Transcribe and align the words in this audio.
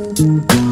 No 0.00 0.69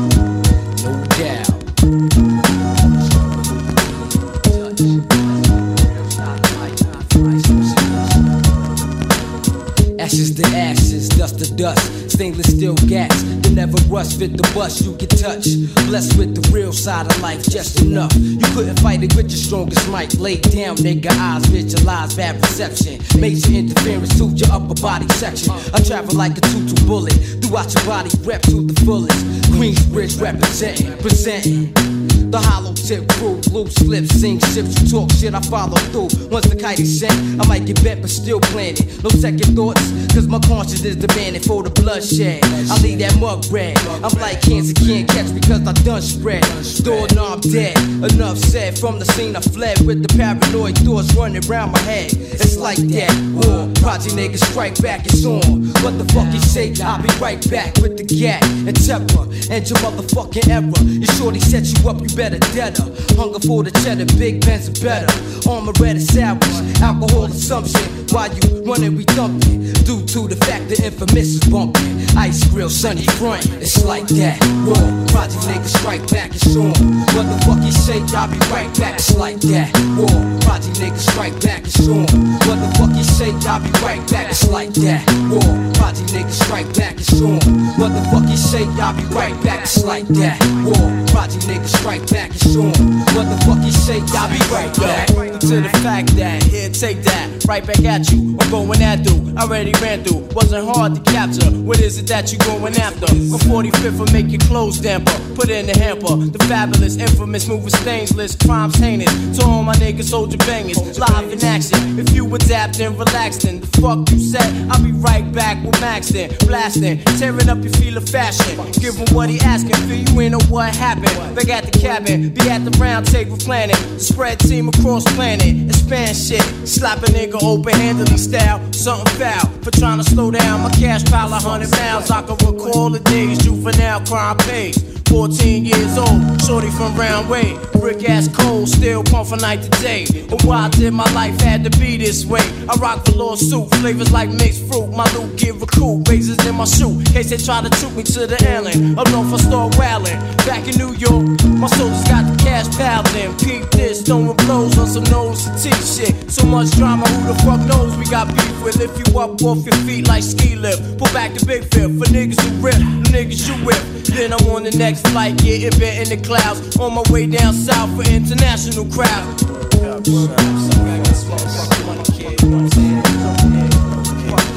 rust. 13.88 14.18
Fit 14.18 14.36
the 14.36 14.42
bus 14.54 14.82
you 14.82 14.96
can 14.96 15.08
touch. 15.08 15.46
Blessed 15.86 16.18
with 16.18 16.34
the 16.34 16.50
real 16.52 16.72
side 16.72 17.06
of 17.06 17.20
life, 17.20 17.42
just 17.48 17.80
enough. 17.82 18.14
You 18.16 18.46
couldn't 18.54 18.80
fight 18.80 19.02
it 19.02 19.14
with 19.16 19.30
your 19.30 19.38
strongest 19.38 19.88
might. 19.90 20.14
Lay 20.14 20.36
down, 20.36 20.76
nigga, 20.76 21.10
eyes 21.10 21.46
visualize 21.46 22.14
bad 22.14 22.40
perception. 22.40 23.00
Major 23.20 23.52
interference 23.52 24.16
to 24.18 24.28
your 24.28 24.50
upper 24.52 24.74
body 24.80 25.08
section. 25.08 25.52
I 25.74 25.80
travel 25.80 26.14
like 26.16 26.36
a 26.38 26.40
two-two 26.40 26.86
bullet 26.86 27.14
throughout 27.42 27.72
your 27.74 27.84
body, 27.84 28.10
rep 28.22 28.42
to 28.42 28.66
the 28.66 28.80
fullest. 28.84 29.18
Queensbridge 29.52 30.20
representing, 30.20 30.96
presenting. 30.98 31.97
The 32.30 32.38
hollow 32.38 32.74
tip 32.74 33.08
crew, 33.16 33.40
loose 33.52 33.80
lips, 33.80 34.10
sing 34.20 34.38
ships, 34.52 34.76
you 34.82 34.88
talk 34.88 35.10
shit, 35.12 35.32
I 35.32 35.40
follow 35.40 35.76
through. 35.88 36.28
Once 36.28 36.46
the 36.46 36.56
kite 36.60 36.78
is 36.78 37.00
sent, 37.00 37.40
I 37.40 37.46
might 37.48 37.64
get 37.64 37.82
bent, 37.82 38.02
but 38.02 38.10
still 38.10 38.38
planted. 38.38 38.84
No 39.02 39.08
second 39.08 39.56
thoughts, 39.56 39.80
cause 40.12 40.28
my 40.28 40.38
conscience 40.40 40.84
is 40.84 40.96
demanding 40.96 41.40
for 41.40 41.62
the 41.62 41.70
bloodshed. 41.70 42.44
I 42.44 42.76
leave 42.82 42.98
that 42.98 43.16
mug 43.18 43.46
red. 43.50 43.78
I'm 44.04 44.12
like 44.20 44.42
cancer, 44.42 44.74
can't 44.74 45.08
catch 45.08 45.32
because 45.32 45.66
I 45.66 45.72
done 45.88 46.02
spread. 46.02 46.44
Doorknob 46.84 47.40
dead, 47.48 47.78
enough 48.12 48.36
said. 48.36 48.78
From 48.78 48.98
the 48.98 49.06
scene, 49.16 49.34
I 49.34 49.40
fled 49.40 49.80
with 49.86 50.04
the 50.04 50.12
paranoid 50.12 50.76
thoughts 50.84 51.14
running 51.14 51.40
around 51.48 51.72
my 51.72 51.80
head. 51.80 52.12
It's 52.12 52.58
like 52.58 52.76
that, 52.92 53.08
war. 53.40 53.72
Project 53.80 54.14
niggas 54.16 54.44
strike 54.44 54.76
back, 54.82 55.06
it's 55.06 55.24
on. 55.24 55.72
What 55.80 55.96
the 55.96 56.04
fuck 56.12 56.28
you 56.34 56.40
say? 56.40 56.74
I'll 56.84 57.00
be 57.00 57.08
right 57.20 57.40
back 57.48 57.78
with 57.80 57.96
the 57.96 58.04
gat 58.04 58.44
and 58.44 58.76
temper 58.76 59.24
and 59.48 59.64
your 59.64 59.78
motherfucking 59.80 60.48
error. 60.52 60.84
You 60.84 61.06
shorty 61.16 61.40
set 61.40 61.64
you 61.64 61.88
up, 61.88 62.02
you 62.02 62.17
better 62.18 62.38
deader. 62.52 62.82
Hunger 63.14 63.38
for 63.38 63.62
the 63.62 63.70
cheddar, 63.82 64.04
big 64.18 64.44
Ben's 64.44 64.68
are 64.68 64.82
better. 64.82 65.48
Armor 65.48 65.72
red 65.78 65.96
and 65.96 66.02
sandwich, 66.02 66.82
alcohol 66.82 67.24
assumption. 67.24 67.97
While 68.10 68.32
you 68.32 68.62
running, 68.64 68.96
we 68.96 69.04
thumping. 69.04 69.72
Due 69.84 70.04
to 70.04 70.28
the 70.28 70.36
fact 70.46 70.68
the 70.68 70.80
infamous 70.84 71.36
is 71.36 71.44
bumping. 71.44 72.00
Ice 72.16 72.44
grill, 72.48 72.70
sunny 72.70 73.04
front, 73.16 73.44
it's 73.60 73.84
like 73.84 74.06
that. 74.08 74.40
War, 74.64 74.76
project 75.08 75.44
niggas 75.44 75.76
strike 75.78 76.04
back, 76.10 76.34
it's 76.34 76.56
on. 76.56 76.72
What 77.12 77.28
the 77.28 77.36
fuck 77.44 77.60
you 77.64 77.72
say? 77.72 78.00
I'll 78.16 78.28
be 78.28 78.38
right 78.48 78.68
back, 78.78 78.96
it's 78.96 79.16
like 79.16 79.40
that. 79.48 79.72
War, 79.96 80.08
project 80.40 80.80
niggas 80.80 81.04
strike 81.10 81.36
back, 81.40 81.64
it's 81.64 81.88
on. 81.88 82.08
What 82.48 82.58
the 82.60 82.68
fuck 82.76 82.92
you 82.96 83.04
say? 83.04 83.30
I'll 83.48 83.60
be 83.60 83.70
right 83.84 84.02
back, 84.10 84.30
it's 84.30 84.48
like 84.48 84.72
that. 84.80 85.04
War, 85.28 85.52
project 85.76 86.08
niggas 86.12 86.40
strike 86.48 86.72
back, 86.74 86.96
it's 86.96 87.12
on. 87.20 87.40
What 87.76 87.92
the 87.92 88.02
fuck 88.10 88.28
you 88.28 88.36
say? 88.36 88.64
I'll 88.80 88.96
be 88.96 89.04
right 89.14 89.36
back, 89.44 89.62
it's 89.62 89.84
like 89.84 90.08
that. 90.16 90.40
War, 90.64 90.88
project 91.12 91.44
niggas 91.44 91.76
strike 91.76 92.04
back, 92.10 92.30
it's 92.32 92.56
on. 92.56 92.72
What 93.16 93.28
the 93.28 93.38
fuck 93.44 93.60
you 93.64 93.72
say? 93.72 94.00
I'll 94.16 94.28
be 94.32 94.40
right 94.52 94.72
back. 94.80 95.08
to 95.40 95.60
the 95.60 95.72
fact 95.84 96.16
that 96.16 96.42
here, 96.42 96.68
take 96.68 97.02
that, 97.04 97.44
right 97.46 97.64
back 97.64 97.84
at 97.84 97.97
you. 98.06 98.36
I'm 98.40 98.50
going 98.50 98.82
at 98.82 99.02
dude, 99.02 99.36
already 99.36 99.72
ran 99.82 100.04
through. 100.04 100.28
Wasn't 100.34 100.64
hard 100.64 100.94
to 100.94 101.00
capture. 101.12 101.50
What 101.50 101.80
is 101.80 101.98
it 101.98 102.06
that 102.06 102.32
you 102.32 102.38
going 102.38 102.76
after? 102.76 103.06
A 103.06 103.38
45th 103.50 103.98
will 103.98 104.12
make 104.12 104.30
your 104.30 104.40
clothes 104.40 104.78
damper. 104.78 105.12
Put 105.34 105.50
it 105.50 105.58
in 105.58 105.66
the 105.66 105.78
hamper. 105.78 106.16
The 106.16 106.38
fabulous, 106.44 106.96
infamous, 106.96 107.48
moving 107.48 107.70
stainless, 107.70 108.36
crimes 108.36 108.76
heinous. 108.76 109.38
To 109.38 109.44
all 109.44 109.62
my 109.62 109.74
niggas, 109.74 110.04
soldier 110.04 110.38
bangers, 110.38 110.98
live 110.98 111.32
in 111.32 111.42
action. 111.44 111.98
If 111.98 112.14
you 112.14 112.32
adapt 112.34 112.80
and 112.80 112.98
relax 112.98 113.36
then 113.38 113.60
the 113.60 113.66
fuck 113.80 114.10
you 114.10 114.18
said, 114.18 114.70
I'll 114.70 114.82
be 114.82 114.92
right 114.92 115.30
back 115.32 115.62
with 115.64 115.80
Max 115.80 116.08
then, 116.08 116.30
blasting, 116.46 116.98
tearing 117.18 117.48
up 117.48 117.58
your 117.62 117.72
feel 117.74 117.96
of 117.96 118.08
fashion. 118.08 118.56
Give 118.72 118.94
him 118.94 119.14
what 119.14 119.30
he 119.30 119.40
asking, 119.40 119.74
fill 119.88 120.14
you 120.14 120.20
in 120.20 120.34
on 120.34 120.42
what 120.48 120.74
happened. 120.74 121.36
Back 121.36 121.48
at 121.48 121.64
the 121.64 121.78
cabin, 121.78 122.30
be 122.34 122.48
at 122.48 122.64
the 122.64 122.70
round 122.78 123.06
table 123.06 123.36
planning. 123.36 123.76
Spread 123.98 124.38
team 124.40 124.68
across 124.68 125.04
planet, 125.14 125.68
expand 125.68 126.16
shit. 126.16 126.42
Slap 126.68 127.02
a 127.02 127.06
nigga 127.06 127.42
open 127.42 127.74
handedly 127.88 128.18
style, 128.18 128.60
something 128.72 129.14
foul. 129.18 129.46
For 129.62 129.70
trying 129.70 129.98
to 129.98 130.04
slow 130.04 130.30
down 130.30 130.62
my 130.62 130.70
cash 130.70 131.04
pile 131.04 131.32
a 131.32 131.36
hundred 131.36 131.70
miles. 131.70 132.10
I 132.10 132.22
can 132.22 132.36
recall 132.46 132.90
the 132.90 133.00
days 133.00 133.38
juvenile 133.38 134.00
crime 134.04 134.36
pays. 134.36 134.97
14 135.08 135.64
years 135.64 135.98
old, 135.98 136.40
shorty 136.42 136.70
from 136.70 136.94
round 136.96 137.28
way. 137.28 137.58
Brick 137.72 138.08
ass 138.08 138.28
cold, 138.28 138.68
still 138.68 139.02
pump 139.02 139.28
from 139.28 139.40
night 139.40 139.62
to 139.62 139.70
day. 139.82 140.06
But 140.28 140.44
why 140.44 140.68
did 140.68 140.92
my 140.92 141.10
life 141.12 141.40
had 141.40 141.64
to 141.64 141.70
be 141.78 141.96
this 141.96 142.24
way? 142.24 142.44
I 142.68 142.74
rock 142.76 143.04
the 143.04 143.16
lawsuit, 143.16 143.70
flavors 143.76 144.12
like 144.12 144.30
mixed 144.30 144.66
fruit. 144.68 144.88
My 144.88 145.06
loot 145.14 145.36
get 145.36 145.54
recruit, 145.54 146.08
razors 146.08 146.44
in 146.46 146.54
my 146.54 146.64
shoe. 146.64 147.02
Case 147.12 147.30
they 147.30 147.36
try 147.38 147.62
to 147.62 147.74
shoot 147.76 147.94
me 147.96 148.02
to 148.04 148.26
the 148.26 148.38
island. 148.48 148.98
Up 148.98 149.08
north 149.10 149.32
I 149.32 149.36
start 149.38 149.76
wailing. 149.76 150.18
Back 150.46 150.66
in 150.68 150.76
New 150.76 150.92
York, 150.94 151.24
my 151.58 151.68
soldiers 151.68 152.04
got 152.04 152.24
the 152.28 152.36
cash 152.42 152.66
in. 153.14 153.36
Peep 153.38 153.70
this, 153.70 154.02
throwing 154.02 154.36
blows 154.44 154.78
on 154.78 154.86
some 154.86 155.04
nose 155.04 155.44
to 155.44 155.50
teeth 155.62 155.86
shit. 155.96 156.30
So 156.30 156.44
much 156.46 156.70
drama, 156.72 157.08
who 157.08 157.32
the 157.32 157.38
fuck 157.42 157.60
knows 157.66 157.96
we 157.96 158.04
got 158.06 158.28
beef 158.28 158.62
with? 158.62 158.80
If 158.80 158.92
you 158.98 159.18
up 159.18 159.40
off 159.42 159.64
your 159.64 159.74
feet 159.86 160.08
like 160.08 160.22
ski 160.22 160.56
lift. 160.56 160.98
Pull 160.98 161.12
back 161.12 161.34
the 161.34 161.44
big 161.46 161.62
fifth 161.62 161.98
for 161.98 162.06
niggas 162.12 162.40
who 162.40 162.50
rip, 162.60 162.74
niggas 163.14 163.48
you 163.48 163.54
whip. 163.64 163.80
Then 164.08 164.32
I'm 164.32 164.46
on 164.50 164.64
the 164.64 164.72
next 164.72 164.97
flight, 164.98 165.36
getting 165.38 165.78
bent 165.78 166.10
in 166.10 166.18
the 166.18 166.24
clouds. 166.24 166.76
On 166.78 166.94
my 166.94 167.02
way 167.10 167.26
down 167.26 167.54
south 167.54 167.90
for 167.96 168.08
international 168.10 168.84
crowds. 168.86 169.42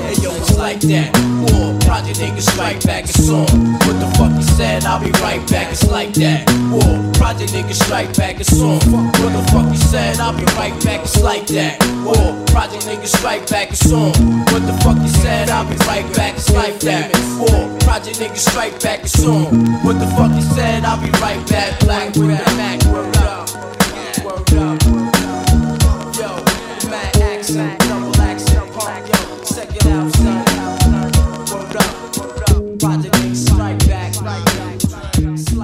Hey 0.01 0.21
yo, 0.21 0.31
it's 0.35 0.57
like 0.57 0.79
that. 0.81 1.30
War, 1.41 1.77
project 1.81 2.19
niggas 2.19 2.49
strike 2.49 2.83
back, 2.83 3.05
it's 3.05 3.29
on. 3.29 3.47
What 3.85 3.97
the 3.99 4.09
fuck 4.17 4.31
you 4.35 4.43
said? 4.43 4.85
I'll 4.85 5.03
be 5.03 5.11
right 5.21 5.41
back, 5.49 5.71
it's 5.71 5.89
like 5.89 6.13
that. 6.15 6.49
War, 6.69 7.13
project 7.13 7.53
niggas 7.53 7.81
strike 7.83 8.15
back, 8.15 8.39
it's 8.39 8.59
on. 8.61 8.79
What 8.91 9.33
the 9.33 9.43
fuck 9.51 9.67
you 9.71 9.77
said? 9.77 10.19
I'll 10.19 10.37
be 10.37 10.45
right 10.57 10.75
back, 10.83 11.01
it's 11.01 11.21
like 11.21 11.47
that. 11.47 11.81
War, 12.05 12.45
project 12.47 12.85
niggas 12.85 13.15
strike 13.17 13.49
back, 13.49 13.71
it's 13.71 13.91
on. 13.91 14.11
What 14.51 14.65
the 14.67 14.73
fuck 14.83 14.97
you 15.01 15.09
said? 15.09 15.49
I'll 15.49 15.67
be 15.67 15.75
right 15.85 16.07
back, 16.15 16.35
it's 16.35 16.51
like 16.51 16.79
that. 16.81 17.11
War, 17.39 17.79
project 17.79 18.19
niggas 18.19 18.49
strike 18.49 18.81
back, 18.81 19.01
it's 19.01 19.25
on. 19.25 19.65
What 19.83 19.99
the 19.99 20.07
fuck 20.17 20.31
you 20.35 20.41
said? 20.41 20.83
I'll 20.83 21.01
be 21.01 21.09
right 21.19 21.41
back, 21.49 21.79
black 21.79 22.15
with 22.15 22.37
the 22.37 22.55
Mac. 22.57 23.60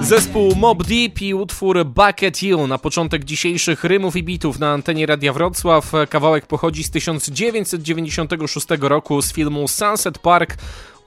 Zespół 0.08 0.54
Mob 0.54 0.84
Deep 0.84 1.22
i 1.22 1.34
utwór 1.34 1.84
Bucket 1.84 2.38
Hill 2.38 2.68
na 2.68 2.78
początek 2.78 3.24
dzisiejszych 3.24 3.84
rymów 3.84 4.16
i 4.16 4.22
bitów 4.22 4.58
na 4.58 4.72
antenie 4.72 5.06
Radia 5.06 5.32
Wrocław. 5.32 5.92
Kawałek 6.10 6.46
pochodzi 6.46 6.84
z 6.84 6.90
1996 6.90 8.66
roku 8.80 9.22
z 9.22 9.32
filmu 9.32 9.68
Sunset 9.68 10.18
Park. 10.18 10.56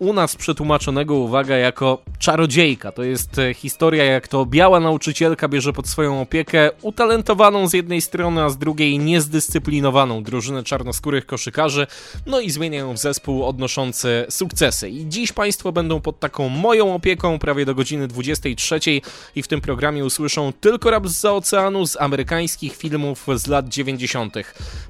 U 0.02 0.14
nas 0.14 0.36
przetłumaczonego, 0.36 1.16
uwaga, 1.16 1.58
jako 1.58 2.02
czarodziejka. 2.20 2.92
To 2.92 3.04
jest 3.04 3.40
e, 3.40 3.54
historia, 3.54 4.04
jak 4.04 4.28
to 4.28 4.46
biała 4.46 4.80
nauczycielka 4.80 5.48
bierze 5.48 5.74
pod 5.74 5.88
swoją 5.88 6.22
opiekę 6.22 6.70
utalentowaną 6.82 7.68
z 7.68 7.74
jednej 7.74 8.02
strony, 8.02 8.44
a 8.44 8.50
z 8.50 8.58
drugiej 8.58 9.00
niezdyscyplinowaną 9.00 10.24
drużynę 10.24 10.64
czarnoskórych 10.64 11.26
koszykarzy, 11.26 11.88
no 12.26 12.40
i 12.40 12.50
zmienia 12.50 12.80
ją 12.80 12.94
w 12.94 12.98
zespół 12.98 13.46
odnoszący 13.46 14.26
sukcesy. 14.30 14.90
I 14.90 15.10
dziś 15.10 15.32
Państwo 15.32 15.72
będą 15.72 16.02
pod 16.02 16.20
taką 16.20 16.50
moją 16.50 16.96
opieką 16.96 17.40
prawie 17.40 17.66
do 17.66 17.76
godziny 17.76 18.08
23 18.08 18.80
i 19.36 19.44
w 19.44 19.48
tym 19.48 19.62
programie 19.62 20.06
usłyszą 20.06 20.54
tylko 20.62 20.92
rap 20.92 21.08
z 21.08 21.26
oceanu, 21.26 21.88
z 21.88 22.02
amerykańskich 22.02 22.76
filmów 22.76 23.28
z 23.36 23.48
lat 23.48 23.70
90. 23.70 24.36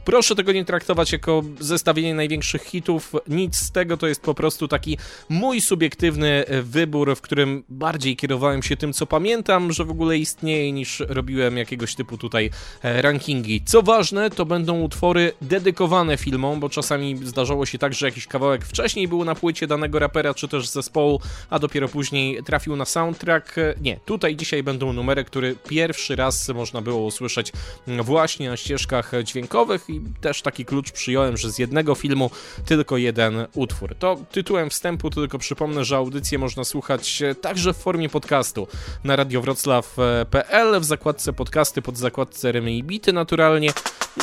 Proszę 0.05 0.35
tego 0.35 0.51
nie 0.51 0.65
traktować 0.65 1.11
jako 1.11 1.43
zestawienie 1.59 2.15
największych 2.15 2.63
hitów, 2.63 3.13
nic 3.27 3.55
z 3.55 3.71
tego, 3.71 3.97
to 3.97 4.07
jest 4.07 4.21
po 4.21 4.33
prostu 4.33 4.67
taki 4.67 4.97
mój 5.29 5.61
subiektywny 5.61 6.45
wybór, 6.63 7.15
w 7.15 7.21
którym 7.21 7.63
bardziej 7.69 8.15
kierowałem 8.15 8.63
się 8.63 8.77
tym, 8.77 8.93
co 8.93 9.05
pamiętam, 9.05 9.73
że 9.73 9.85
w 9.85 9.91
ogóle 9.91 10.17
istnieje, 10.17 10.71
niż 10.71 11.03
robiłem 11.07 11.57
jakiegoś 11.57 11.95
typu 11.95 12.17
tutaj 12.17 12.49
e, 12.83 13.01
rankingi. 13.01 13.61
Co 13.65 13.81
ważne, 13.81 14.29
to 14.29 14.45
będą 14.45 14.81
utwory 14.81 15.33
dedykowane 15.41 16.17
filmom, 16.17 16.59
bo 16.59 16.69
czasami 16.69 17.17
zdarzało 17.23 17.65
się 17.65 17.77
tak, 17.77 17.93
że 17.93 18.05
jakiś 18.05 18.27
kawałek 18.27 18.65
wcześniej 18.65 19.07
był 19.07 19.25
na 19.25 19.35
płycie 19.35 19.67
danego 19.67 19.99
rapera, 19.99 20.33
czy 20.33 20.47
też 20.47 20.67
zespołu, 20.67 21.21
a 21.49 21.59
dopiero 21.59 21.87
później 21.87 22.43
trafił 22.43 22.75
na 22.75 22.85
soundtrack. 22.85 23.55
Nie, 23.81 23.99
tutaj 24.05 24.35
dzisiaj 24.35 24.63
będą 24.63 24.93
numery, 24.93 25.23
które 25.23 25.55
pierwszy 25.55 26.15
raz 26.15 26.49
można 26.49 26.81
było 26.81 27.03
usłyszeć 27.05 27.51
właśnie 27.87 28.49
na 28.49 28.57
ścieżkach 28.57 29.11
dźwiękowych 29.23 29.89
i 29.89 30.01
też 30.21 30.41
taki 30.41 30.65
klucz 30.65 30.91
przyjąłem, 30.91 31.37
że 31.37 31.51
z 31.51 31.59
jednego 31.59 31.95
filmu 31.95 32.31
tylko 32.65 32.97
jeden 32.97 33.47
utwór. 33.53 33.95
To 33.99 34.17
tytułem 34.31 34.69
wstępu 34.69 34.90
tylko 34.97 35.37
przypomnę, 35.37 35.85
że 35.85 35.95
audycję 35.95 36.37
można 36.37 36.63
słuchać 36.63 37.23
także 37.41 37.73
w 37.73 37.77
formie 37.77 38.09
podcastu 38.09 38.67
na 39.03 39.15
radiowroclaw.pl 39.15 40.79
w 40.79 40.85
zakładce 40.85 41.33
podcasty 41.33 41.81
pod 41.81 41.97
zakładce 41.97 42.51
Rymy 42.51 42.73
i 42.73 42.83
Bity 42.83 43.13
naturalnie. 43.13 43.69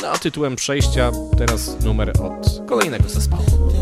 No 0.01 0.07
a 0.07 0.17
tytułem 0.17 0.55
przejścia 0.55 1.11
teraz 1.37 1.83
numer 1.83 2.09
od 2.09 2.67
kolejnego 2.67 3.09
zespołu. 3.09 3.78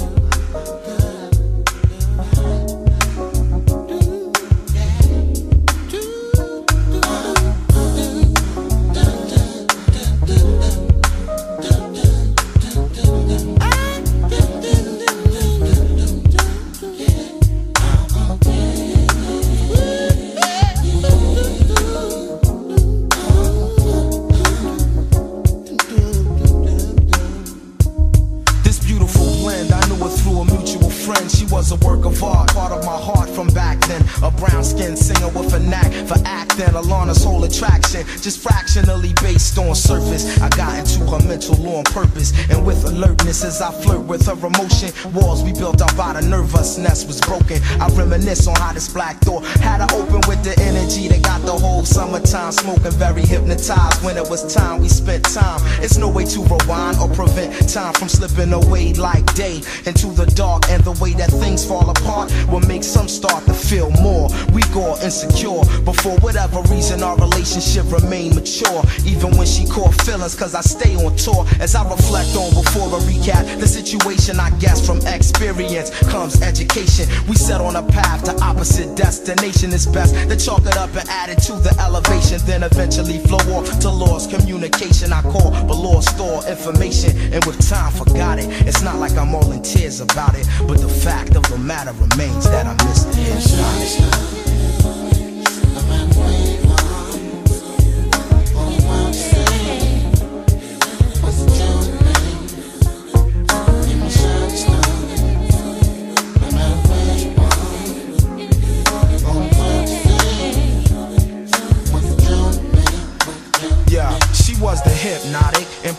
Alana's 36.78 37.24
whole 37.24 37.44
attraction, 37.44 37.87
just 38.22 38.42
fractionally 38.42 39.14
based 39.22 39.58
on 39.58 39.76
surface. 39.76 40.40
I 40.42 40.50
got 40.50 40.78
into 40.80 41.06
her 41.12 41.28
mental 41.28 41.56
on 41.68 41.84
purpose, 41.86 42.34
and 42.50 42.66
with 42.66 42.84
alertness 42.86 43.44
as 43.44 43.62
I 43.62 43.72
flirt 43.72 44.02
with 44.02 44.26
her 44.26 44.34
emotion. 44.34 44.92
Walls 45.14 45.44
we 45.44 45.54
built 45.54 45.82
up 45.82 45.98
out 46.00 46.16
of 46.16 46.26
nervousness 46.26 47.06
was 47.06 47.20
broken. 47.22 47.62
I 47.80 47.88
reminisce 47.90 48.48
on 48.48 48.56
how 48.56 48.74
this 48.74 48.92
black 48.92 49.20
door 49.22 49.42
had 49.62 49.86
to 49.86 49.96
open 49.96 50.22
with 50.28 50.44
the 50.44 50.56
energy 50.62 51.08
that 51.08 51.22
got 51.24 51.42
the 51.42 51.54
whole 51.54 51.84
summertime 51.86 52.52
smoking, 52.52 52.92
very 52.92 53.22
hypnotized. 53.22 54.04
When 54.04 54.18
it 54.18 54.30
was 54.30 54.54
time, 54.54 54.82
we 54.82 54.90
spent 54.90 55.26
time. 55.26 55.60
It's 55.82 55.98
no 55.98 56.10
way 56.10 56.26
to 56.26 56.40
rewind 56.44 56.98
or 57.00 57.10
prevent 57.10 57.70
time 57.70 57.94
from 57.94 58.10
slipping 58.10 58.54
away 58.54 58.94
like 58.94 59.26
day 59.34 59.62
into 59.86 60.08
the 60.14 60.26
dark. 60.36 60.70
And 60.70 60.84
the 60.84 60.94
way 61.02 61.14
that 61.14 61.30
things 61.32 61.66
fall 61.66 61.90
apart 61.90 62.32
will 62.50 62.62
make 62.62 62.84
some 62.84 63.08
start 63.08 63.46
to 63.46 63.54
feel 63.54 63.90
more 63.92 64.30
weak 64.54 64.76
or 64.76 64.98
insecure. 65.02 65.64
But 65.84 65.96
for 66.02 66.16
whatever 66.20 66.62
reason, 66.74 67.04
our 67.04 67.18
relationship 67.18 67.87
remained 67.92 68.36
mature. 68.36 68.84
Even 69.06 69.36
when 69.38 69.48
she 69.48 69.66
caught 69.66 69.94
feelings, 70.02 70.36
cause 70.36 70.56
I 70.56 70.62
stay 70.62 70.96
on 70.96 71.16
tour. 71.16 71.46
As 71.60 71.76
I 71.76 71.84
reflect 71.90 72.36
on 72.36 72.54
before 72.54 72.88
a 72.88 73.00
recap, 73.04 73.60
the 73.60 73.68
situation 73.68 74.40
I 74.40 74.50
guess 74.60 74.86
from 74.86 75.00
experience 75.08 75.92
comes 76.10 76.42
education. 76.42 77.08
We 77.28 77.36
set 77.36 77.62
on 77.62 77.76
a 77.76 77.84
path 77.84 78.24
to 78.26 78.36
opposite 78.44 78.96
destination. 78.96 79.74
It's 79.74 79.86
best 79.86 80.14
to 80.16 80.36
chalk 80.36 80.66
it 80.66 80.78
up 80.78 80.90
and 80.96 81.08
add 81.10 81.30
it 81.30 81.40
to 81.48 81.54
the 81.54 81.76
elevation. 81.80 82.40
Then 82.46 82.64
eventually 82.64 83.20
flow 83.20 83.44
off 83.56 83.80
to 83.80 83.90
lost 83.90 84.32
communication. 84.32 85.14
I 85.14 85.22
call, 85.22 85.52
but 85.52 85.76
lost 85.76 86.16
store 86.16 86.46
information. 86.48 87.18
And 87.34 87.44
with 87.46 87.60
time, 87.68 87.92
forgot 87.92 88.40
it. 88.40 88.48
It's 88.68 88.82
not 88.82 88.98
like 88.98 89.14
I'm 89.14 89.34
all 89.36 89.52
in 89.52 89.62
tears 89.62 90.02
about 90.02 90.36
it. 90.36 90.48
But 90.68 90.80
the 90.80 90.90
fact 90.90 91.36
of 91.36 91.44
the 91.50 91.58
matter 91.58 91.94
remains 91.94 92.46
that 92.46 92.66
I 92.66 92.74
missed 92.86 93.08
it. 93.12 93.18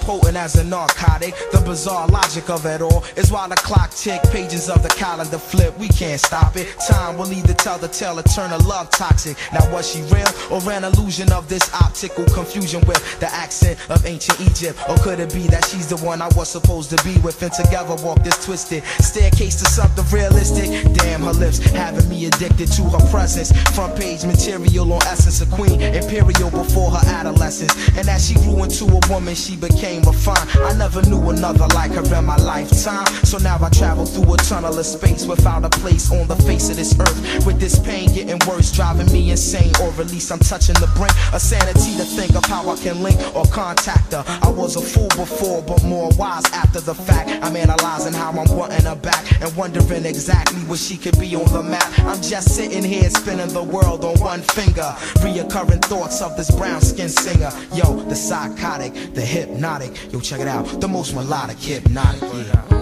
Impotent 0.09 0.37
as 0.37 0.55
a 0.57 0.65
narcotic. 0.65 1.35
The 1.53 1.61
bizarre 1.61 2.09
logic 2.09 2.49
of 2.49 2.65
it 2.67 2.81
all 2.81 3.05
is 3.17 3.31
while 3.31 3.49
the 3.49 3.57
clock 3.57 3.91
tick, 3.91 4.23
pages 4.31 4.71
of 4.71 4.83
the 4.83 4.89
calendar 4.89 5.39
flip. 5.39 5.77
We 5.79 5.89
can't 5.89 6.21
stop 6.21 6.57
it. 6.57 6.69
Time 6.87 7.19
will 7.19 7.33
either 7.33 7.55
tell 7.55 7.79
the 7.79 7.89
tale 7.89 8.19
or 8.19 8.23
turn 8.23 8.53
a 8.53 8.59
love 8.59 8.91
toxic. 8.91 9.37
Now 9.53 9.71
was 9.73 9.91
she 9.91 10.03
real 10.03 10.29
or 10.51 10.61
an 10.73 10.85
illusion 10.85 11.31
of 11.33 11.49
this 11.49 11.73
optical 11.75 12.25
confusion 12.27 12.81
with 12.87 13.21
the 13.21 13.33
accent 13.33 13.79
of 13.91 14.05
ancient 14.07 14.41
Egypt? 14.41 14.79
Or 14.89 14.97
could 14.99 15.21
it 15.21 15.33
be 15.33 15.47
that 15.49 15.65
she's 15.67 15.89
the 15.89 15.99
one 15.99 16.23
I 16.23 16.29
was 16.29 16.49
supposed 16.49 16.91
to 16.97 17.05
be 17.05 17.19
with 17.21 17.43
and 17.43 17.53
together 17.53 17.97
walk 18.03 18.23
this 18.23 18.45
twisted 18.45 18.85
staircase 19.01 19.57
to 19.61 19.67
something 19.67 20.05
realistic? 20.11 20.69
Damn, 20.95 21.23
her 21.23 21.33
lips 21.33 21.59
having 21.59 22.09
me 22.09 22.27
addicted 22.27 22.71
to 22.73 22.83
her 22.85 23.11
presence. 23.11 23.53
Front 23.75 23.97
page 23.97 24.25
material 24.25 24.93
on 24.93 25.03
essence 25.03 25.41
of 25.41 25.51
queen, 25.51 25.81
imperial 25.81 26.51
before 26.51 26.91
her 26.91 27.07
adolescence. 27.09 27.75
And 27.97 28.09
as 28.09 28.29
she 28.29 28.35
grew 28.35 28.63
into 28.65 28.85
a 28.85 29.01
woman, 29.11 29.35
she 29.35 29.57
became 29.57 29.98
refined. 30.03 30.49
I 30.57 30.75
never 30.77 31.03
knew 31.03 31.31
another 31.31 31.67
like 31.75 31.93
her 31.93 32.05
in 32.15 32.25
my 32.25 32.37
lifetime. 32.37 33.07
So 33.25 33.39
now 33.39 33.59
I 33.61 33.69
travel 33.71 34.07
through 34.07 34.35
a 34.35 34.37
tunnel 34.37 34.79
of 34.79 34.87
space 34.87 35.27
without 35.27 35.65
a 35.65 35.71
place 35.71 36.11
on 36.11 36.27
the 36.29 36.37
face 36.37 36.71
of 36.71 36.77
this 36.77 36.99
earth. 36.99 37.47
With 37.47 37.61
this 37.61 37.79
pain 37.79 38.13
getting 38.15 38.41
worse, 38.49 38.73
driving 38.73 39.11
me 39.13 39.31
insane, 39.31 39.73
or 39.83 39.89
at 40.01 40.11
least 40.11 40.31
I'm 40.33 40.39
touching 40.39 40.75
the 40.77 40.91
brink 40.97 41.15
of 41.33 41.41
sanity 41.41 41.97
to 41.97 42.05
think 42.05 42.35
of 42.37 42.45
how 42.45 42.69
I 42.69 42.77
can 42.77 43.03
link 43.03 43.19
or 43.35 43.45
contact 43.47 44.13
her. 44.13 44.25
I 44.27 44.51
was 44.51 44.77
a 44.77 44.81
fool 44.81 45.09
before, 45.09 45.63
but 45.63 45.83
more 45.85 46.11
wise 46.17 46.47
after 46.53 46.81
the 46.81 46.95
fact. 46.95 47.31
I'm 47.43 47.57
analyzing 47.57 48.13
how 48.13 48.31
I'm 48.31 48.57
wanting 48.57 48.85
her 48.85 48.97
back 48.97 49.25
and 49.41 49.55
wondering 49.57 50.05
exactly 50.05 50.61
where 50.63 50.79
she 50.79 50.97
could 50.97 51.19
be 51.19 51.35
on 51.37 51.51
the 51.53 51.63
map. 51.63 51.87
I'm 52.01 52.21
just 52.23 52.55
sitting 52.55 52.85
here 52.85 53.09
spinning 53.11 53.53
the 53.53 53.63
world 53.63 54.05
on 54.05 54.19
one 54.21 54.43
finger. 54.43 54.95
Reoccurring 55.25 55.85
thoughts 55.85 56.21
of 56.23 56.37
this 56.37 56.51
brown 56.51 56.81
skinned 56.81 57.11
singer. 57.11 57.51
Yo, 57.75 58.03
the 58.05 58.15
psychotic 58.15 58.93
the 59.15 59.21
hypnotic. 59.21 59.88
Yo, 60.11 60.21
check 60.21 60.41
it 60.41 60.49
out, 60.49 60.81
the 60.81 60.89
most 60.89 61.15
melodic 61.15 61.59
hypnotic. 61.59 62.23
Yeah. 62.23 62.78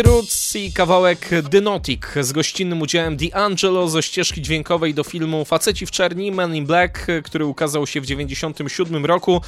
Roots 0.00 0.31
kawałek 0.74 1.30
Denotic 1.50 2.02
z 2.20 2.32
gościnnym 2.32 2.82
udziałem 2.82 3.16
D'Angelo 3.16 3.88
ze 3.88 4.02
ścieżki 4.02 4.42
dźwiękowej 4.42 4.94
do 4.94 5.04
filmu 5.04 5.44
Faceci 5.44 5.86
w 5.86 5.90
czerni, 5.90 6.32
Men 6.32 6.54
in 6.56 6.66
Black, 6.66 7.06
który 7.24 7.46
ukazał 7.46 7.86
się 7.86 8.00
w 8.00 8.04
1997 8.04 9.06
roku. 9.06 9.40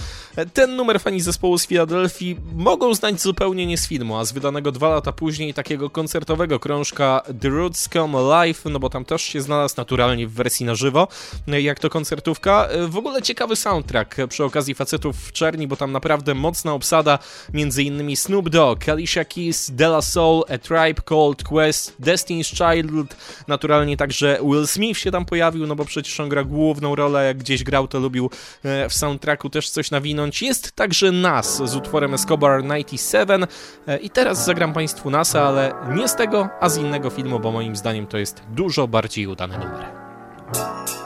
Ten 0.55 0.77
numer 0.77 1.01
fani 1.01 1.21
zespołu 1.21 1.59
z 1.59 1.67
Filadelfii 1.67 2.37
mogą 2.55 2.95
znać 2.95 3.21
zupełnie 3.21 3.67
nie 3.67 3.79
z 3.79 3.89
filmu, 3.89 4.17
a 4.17 4.25
z 4.25 4.33
wydanego 4.33 4.73
dwa 4.73 4.89
lata 4.89 5.13
później 5.13 5.55
takiego 5.55 5.91
koncertowego 5.91 6.61
krążka 6.61 7.23
The 7.41 7.49
Roots 7.49 7.89
Come 7.89 8.19
Alive, 8.19 8.65
no 8.65 8.79
bo 8.79 8.91
tam 8.91 9.05
też 9.05 9.23
się 9.23 9.41
znalazł 9.41 9.75
naturalnie 9.77 10.27
w 10.27 10.33
wersji 10.33 10.67
na 10.67 10.75
żywo, 10.75 11.09
jak 11.47 11.81
to 11.81 11.91
koncertówka. 11.91 12.69
W 12.89 12.97
ogóle 12.97 13.23
ciekawy 13.23 13.57
soundtrack 13.57 14.17
przy 14.29 14.45
okazji 14.45 14.75
Facetów 14.75 15.17
w 15.17 15.33
czerni, 15.33 15.69
bo 15.69 15.77
tam 15.77 15.93
naprawdę 15.93 16.35
mocna 16.35 16.73
obsada, 16.73 17.19
między 17.53 17.83
innymi 17.83 18.17
Snoop 18.17 18.49
Dogg, 18.49 18.89
Alicia 18.89 19.25
Keys, 19.25 19.71
Della 19.71 20.03
Soul, 20.03 20.45
A 20.49 20.59
Tribe 20.59 21.03
Called 21.15 21.43
Quest, 21.43 22.01
Destiny's 22.01 22.57
Child, 22.57 23.17
naturalnie 23.49 23.97
także 23.97 24.39
Will 24.43 24.67
Smith 24.67 25.01
się 25.01 25.11
tam 25.11 25.25
pojawił, 25.25 25.67
no 25.67 25.77
bo 25.77 25.85
przecież 25.85 26.21
on 26.21 26.29
gra 26.29 26.45
główną 26.45 26.95
rolę, 26.95 27.27
jak 27.27 27.39
gdzieś 27.39 27.65
grał, 27.65 27.89
to 27.89 27.99
lubił 28.01 28.31
e, 28.65 28.89
w 28.89 28.95
soundtracku 28.95 29.51
też 29.51 29.71
coś 29.71 29.91
nawinąć. 29.91 30.43
Jest 30.43 30.73
także 30.73 31.13
Nas 31.13 31.63
z 31.65 31.77
utworem 31.77 32.15
Escobar 32.15 32.63
97 32.63 33.47
e, 33.87 33.97
i 33.97 34.11
teraz 34.11 34.45
zagram 34.45 34.73
Państwu 34.73 35.11
Nasa, 35.11 35.43
ale 35.43 35.73
nie 35.97 36.09
z 36.09 36.17
tego, 36.17 36.49
a 36.61 36.69
z 36.69 36.79
innego 36.79 37.11
filmu, 37.11 37.41
bo 37.41 37.53
moim 37.53 37.77
zdaniem 37.77 38.07
to 38.07 38.19
jest 38.19 38.43
dużo 38.51 38.89
bardziej 38.89 39.27
udany 39.27 39.59
numer. 39.59 41.04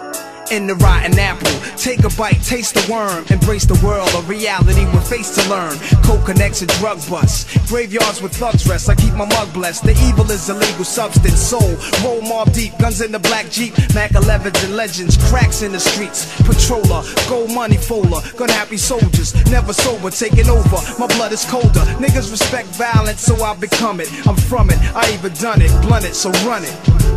In 0.51 0.67
the 0.67 0.75
rotten 0.77 1.19
apple. 1.19 1.51
Take 1.77 2.05
a 2.05 2.11
bite, 2.17 2.41
taste 2.43 2.75
the 2.75 2.85
worm, 2.91 3.25
embrace 3.31 3.65
the 3.65 3.79
world 3.85 4.09
of 4.15 4.29
reality 4.29 4.85
with 4.93 5.09
face 5.09 5.35
to 5.37 5.49
learn. 5.49 5.77
Coke 6.03 6.25
connects 6.27 6.63
a 6.63 6.67
drug 6.79 6.99
bust, 7.09 7.49
graveyards 7.69 8.23
with 8.23 8.35
thugs 8.35 8.67
rest. 8.67 8.89
I 8.89 8.95
keep 8.95 9.15
my 9.15 9.27
mug 9.27 9.53
blessed. 9.53 9.85
The 9.85 9.93
evil 10.09 10.31
is 10.31 10.49
illegal 10.49 10.85
substance, 10.85 11.41
soul. 11.41 11.77
Roll 12.05 12.23
mob 12.23 12.53
deep, 12.53 12.77
guns 12.79 13.01
in 13.01 13.13
the 13.13 13.19
black 13.19 13.51
jeep, 13.51 13.77
Mac 13.95 14.13
11s 14.13 14.65
and 14.65 14.77
legends, 14.77 15.17
cracks 15.29 15.63
in 15.63 15.73
the 15.73 15.81
streets. 15.81 16.27
Patroller, 16.43 17.03
gold 17.29 17.53
money 17.53 17.77
folder, 17.77 18.21
gun 18.37 18.49
happy 18.49 18.77
soldiers, 18.77 19.35
never 19.51 19.73
sober, 19.73 20.11
taking 20.11 20.49
over. 20.49 20.79
My 20.99 21.07
blood 21.07 21.33
is 21.33 21.45
colder. 21.45 21.85
Niggas 21.99 22.31
respect 22.31 22.69
violence, 22.69 23.21
so 23.21 23.35
I 23.43 23.55
become 23.55 24.01
it. 24.01 24.09
I'm 24.27 24.37
from 24.37 24.71
it, 24.71 24.79
I 24.95 25.13
even 25.13 25.33
done 25.35 25.63
it, 25.63 25.71
blunt 25.83 26.05
it, 26.05 26.15
so 26.15 26.31
run 26.47 26.65
it. 26.65 27.08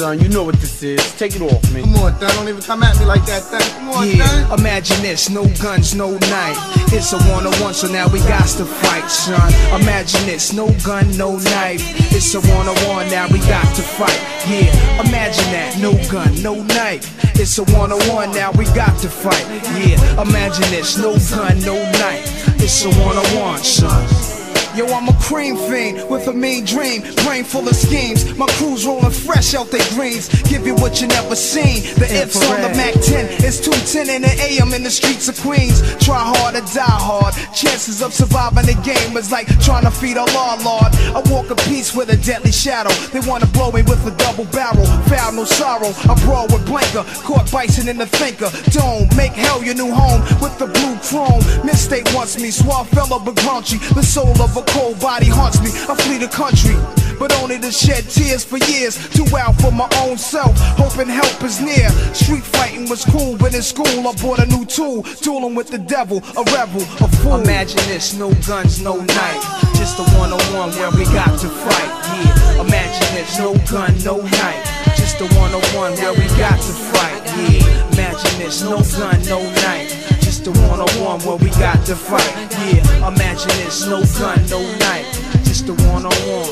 Yeah, 0.00 0.06
son, 0.06 0.20
you 0.20 0.28
know 0.28 0.44
what 0.44 0.54
this 0.56 0.82
is. 0.82 1.00
Take 1.18 1.36
it 1.36 1.42
off, 1.42 1.72
man. 1.72 1.84
Come 1.84 1.96
on, 1.96 2.14
Thun. 2.14 2.30
Don't 2.30 2.48
even 2.48 2.62
come 2.62 2.82
at 2.82 2.98
me 2.98 3.04
like 3.04 3.24
that, 3.26 3.42
Thun. 3.42 3.60
Come 3.60 3.90
on, 3.90 4.08
Yeah, 4.08 4.26
Thun. 4.26 4.60
imagine 4.60 5.02
this, 5.02 5.28
no 5.28 5.44
guns, 5.60 5.94
no 5.94 6.12
knife. 6.12 6.58
It's 6.92 7.12
a 7.12 7.18
one 7.30 7.46
on 7.46 7.52
one, 7.60 7.74
so 7.74 7.86
now 7.86 8.08
we 8.08 8.18
got 8.20 8.46
to 8.56 8.64
fight, 8.64 9.08
son. 9.10 9.52
Imagine 9.80 10.24
this, 10.26 10.52
no 10.52 10.68
gun, 10.84 11.04
no 11.18 11.36
knife. 11.36 11.82
It's 12.16 12.34
a 12.34 12.40
one 12.40 12.66
on 12.68 12.76
one, 12.88 13.10
now 13.10 13.28
we 13.28 13.38
got 13.40 13.68
to 13.76 13.82
fight. 13.82 14.18
Yeah, 14.48 14.72
imagine 15.04 15.44
that, 15.52 15.76
no 15.78 15.92
gun, 16.10 16.32
no 16.42 16.54
knife. 16.54 17.04
It's 17.38 17.58
a 17.58 17.64
one 17.76 17.92
on 17.92 18.00
one, 18.08 18.32
now 18.32 18.52
we 18.52 18.64
got 18.72 18.98
to 19.00 19.08
fight. 19.08 19.44
Yeah, 19.76 20.22
imagine 20.22 20.68
this, 20.70 20.96
no 20.96 21.12
gun, 21.36 21.60
no 21.60 21.76
knife. 22.00 22.48
It's 22.60 22.84
a 22.84 22.88
one 23.04 23.16
on 23.18 23.36
one, 23.36 23.58
son. 23.62 24.39
Yo, 24.80 24.86
I'm 24.86 25.06
a 25.08 25.12
cream 25.20 25.58
fiend 25.68 26.08
with 26.08 26.26
a 26.28 26.32
mean 26.32 26.64
dream, 26.64 27.02
brain 27.22 27.44
full 27.44 27.68
of 27.68 27.76
schemes. 27.76 28.34
My 28.38 28.46
crew's 28.56 28.86
rolling 28.86 29.10
fresh 29.10 29.52
out 29.52 29.70
their 29.70 29.84
greens. 29.90 30.30
Give 30.44 30.66
you 30.66 30.74
what 30.74 31.02
you 31.02 31.06
never 31.06 31.36
seen. 31.36 31.82
The 32.00 32.08
ifs 32.08 32.40
on 32.48 32.62
the 32.62 32.70
Mac 32.70 32.94
10. 32.94 33.44
It's 33.44 33.60
210 33.60 34.08
in 34.08 34.22
the 34.22 34.32
AM 34.40 34.72
in 34.72 34.82
the 34.82 34.90
streets 34.90 35.28
of 35.28 35.38
Queens. 35.38 35.82
Try 36.02 36.16
hard 36.16 36.54
or 36.54 36.64
die 36.72 36.80
hard. 36.80 37.34
Chances 37.52 38.00
of 38.00 38.14
surviving 38.14 38.64
the 38.64 38.80
game 38.80 39.18
is 39.18 39.30
like 39.30 39.48
trying 39.60 39.84
to 39.84 39.90
feed 39.90 40.16
a 40.16 40.24
law 40.32 40.56
lord. 40.64 40.88
I 41.12 41.20
walk 41.28 41.50
a 41.50 41.56
piece 41.68 41.94
with 41.94 42.08
a 42.08 42.16
deadly 42.16 42.50
shadow. 42.50 42.88
They 43.12 43.20
wanna 43.28 43.52
blow 43.52 43.70
me 43.72 43.82
with 43.82 44.00
a 44.06 44.16
double 44.16 44.46
barrel. 44.46 44.86
Foul 45.12 45.32
no 45.32 45.44
sorrow. 45.44 45.92
I 46.08 46.16
brawl 46.24 46.46
with 46.48 46.64
blanker. 46.64 47.04
Caught 47.28 47.52
bison 47.52 47.86
in 47.86 47.98
the 47.98 48.06
thinker. 48.06 48.48
Dome, 48.72 49.12
make 49.14 49.36
hell 49.36 49.62
your 49.62 49.74
new 49.74 49.92
home 49.92 50.22
with 50.40 50.56
the 50.56 50.72
blue 50.72 50.96
chrome. 51.04 51.44
Mistake 51.66 52.08
wants 52.14 52.40
me. 52.40 52.50
Suave 52.50 52.88
fellow 52.88 53.18
but 53.18 53.36
grouchy. 53.44 53.76
The 53.92 54.02
soul 54.02 54.32
of 54.40 54.56
a 54.56 54.69
cold 54.70 54.98
body 55.00 55.26
haunts 55.26 55.60
me. 55.60 55.70
I 55.88 55.94
flee 55.94 56.18
the 56.18 56.28
country. 56.28 56.76
But 57.20 57.36
only 57.42 57.58
to 57.58 57.70
shed 57.70 58.08
tears 58.08 58.44
for 58.44 58.56
years. 58.56 58.96
Too 59.10 59.26
out 59.36 59.60
for 59.60 59.70
my 59.70 59.88
own 60.00 60.16
self. 60.16 60.56
Hoping 60.80 61.08
help 61.08 61.42
is 61.44 61.60
near. 61.60 61.90
Street 62.14 62.42
fighting 62.42 62.88
was 62.88 63.04
cool, 63.04 63.36
but 63.36 63.54
in 63.54 63.60
school 63.60 64.08
I 64.08 64.14
bought 64.22 64.38
a 64.38 64.46
new 64.46 64.64
tool. 64.64 65.02
Dueling 65.20 65.54
with 65.54 65.68
the 65.68 65.78
devil, 65.78 66.18
a 66.36 66.42
rebel, 66.56 66.80
a 67.04 67.08
fool. 67.20 67.36
Imagine 67.36 67.84
this, 67.92 68.14
no 68.14 68.32
guns, 68.48 68.80
no 68.80 68.96
knife. 68.96 69.44
Just 69.76 69.98
a 69.98 70.04
one 70.16 70.32
on 70.32 70.40
one 70.56 70.70
where 70.70 70.90
we 70.92 71.04
got 71.12 71.38
to 71.40 71.48
fight. 71.48 71.90
Yeah. 72.16 72.64
Imagine 72.64 73.14
this, 73.14 73.38
no 73.38 73.52
gun, 73.70 73.92
no 74.02 74.16
knife. 74.16 74.96
Just 74.96 75.20
a 75.20 75.26
one 75.36 75.52
on 75.52 75.62
one 75.76 75.92
where 76.00 76.14
we 76.14 76.26
got 76.40 76.56
to 76.56 76.72
fight. 76.92 77.20
Yeah. 77.36 77.92
Imagine 77.92 78.38
this, 78.38 78.62
no 78.62 78.80
gun, 78.96 79.20
no 79.28 79.42
knife. 79.60 80.19
Just 80.40 80.56
a 80.56 80.62
one 80.70 80.80
on 80.80 80.88
one 81.04 81.20
where 81.20 81.36
we 81.36 81.50
got 81.60 81.84
to 81.84 81.94
fight. 81.94 82.24
Yeah. 82.72 83.08
Imagine 83.08 83.48
this, 83.60 83.84
no 83.86 84.00
gun, 84.18 84.40
no 84.48 84.62
knife. 84.78 85.04
Just 85.44 85.68
a 85.68 85.74
one 85.92 86.06
on 86.06 86.16
one, 86.24 86.48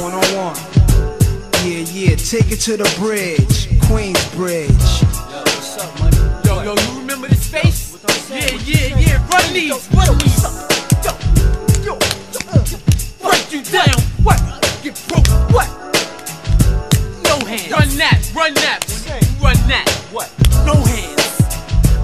one 0.00 0.14
on 0.14 0.24
one. 0.40 0.56
Yeah, 1.60 1.84
yeah, 1.92 2.16
take 2.16 2.50
it 2.50 2.60
to 2.60 2.78
the 2.78 2.90
bridge, 2.98 3.68
Queens 3.84 4.24
Bridge. 4.34 4.72
Yo, 6.46 6.62
yo, 6.62 6.72
you 6.72 6.98
remember 6.98 7.28
this 7.28 7.46
face? 7.46 7.92
Yeah, 8.30 8.56
yeah, 8.64 8.98
yeah. 8.98 9.28
Run 9.28 9.52
these, 9.52 9.88
run 9.92 10.16
these. 10.16 10.42
Yo, 11.04 11.12
yo, 11.84 11.92
yo. 11.92 12.72
Break 13.20 13.52
you 13.52 13.62
down. 13.64 14.00
What? 14.24 14.40
Get 14.82 14.96
broke. 15.08 15.28
What? 15.52 15.68
No 17.28 17.36
hands. 17.44 17.70
Run 17.70 17.98
that, 17.98 18.32
run 18.34 18.54
that, 18.54 18.80
run 19.42 19.56
that. 19.68 19.90
What? 20.10 20.32
No 20.64 20.72
hands. 20.72 21.19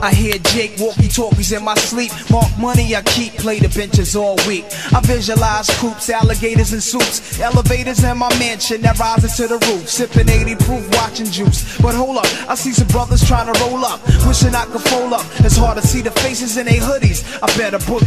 I 0.03 0.13
hear 0.13 0.35
Jake 0.53 0.77
walkie 0.79 1.09
talkies 1.09 1.53
in 1.53 1.65
my 1.65 1.75
sleep. 1.75 2.13
Mark 2.31 2.51
money 2.59 2.95
I 2.95 3.03
keep, 3.03 3.33
play 3.35 3.59
the 3.59 3.69
benches 3.69 4.15
all 4.15 4.37
week. 4.47 4.65
I 4.93 5.01
visualize 5.01 5.69
coops, 5.79 6.11
alligators, 6.11 6.73
and 6.73 6.83
suits. 6.83 7.41
Elevators 7.41 8.05
in 8.05 8.19
my 8.19 8.29
mansion 8.39 8.83
that 8.83 8.99
rises 8.99 9.37
to 9.37 9.47
the 9.49 9.59
roof. 9.67 9.89
Sipping 9.89 10.29
80 10.29 10.57
proof, 10.57 10.89
watching 10.95 11.27
juice. 11.27 11.79
But 11.81 11.95
hold 11.95 12.19
up, 12.19 12.27
I 12.49 12.55
see 12.55 12.73
some 12.73 12.89
brothers 12.89 13.27
trying 13.27 13.53
to 13.53 13.59
roll 13.65 13.85
up. 13.85 14.01
Wishing 14.27 14.55
I 14.55 14.67
could 14.67 14.83
fold 14.83 15.13
up. 15.13 15.25
It's 15.41 15.57
hard 15.57 15.81
to 15.81 15.87
see 15.87 16.03
the 16.03 16.11
faces 16.11 16.57
in 16.57 16.67
their 16.67 16.81
hoodies. 16.81 17.25
I 17.43 17.47
better 17.57 17.79
boogie. 17.79 18.07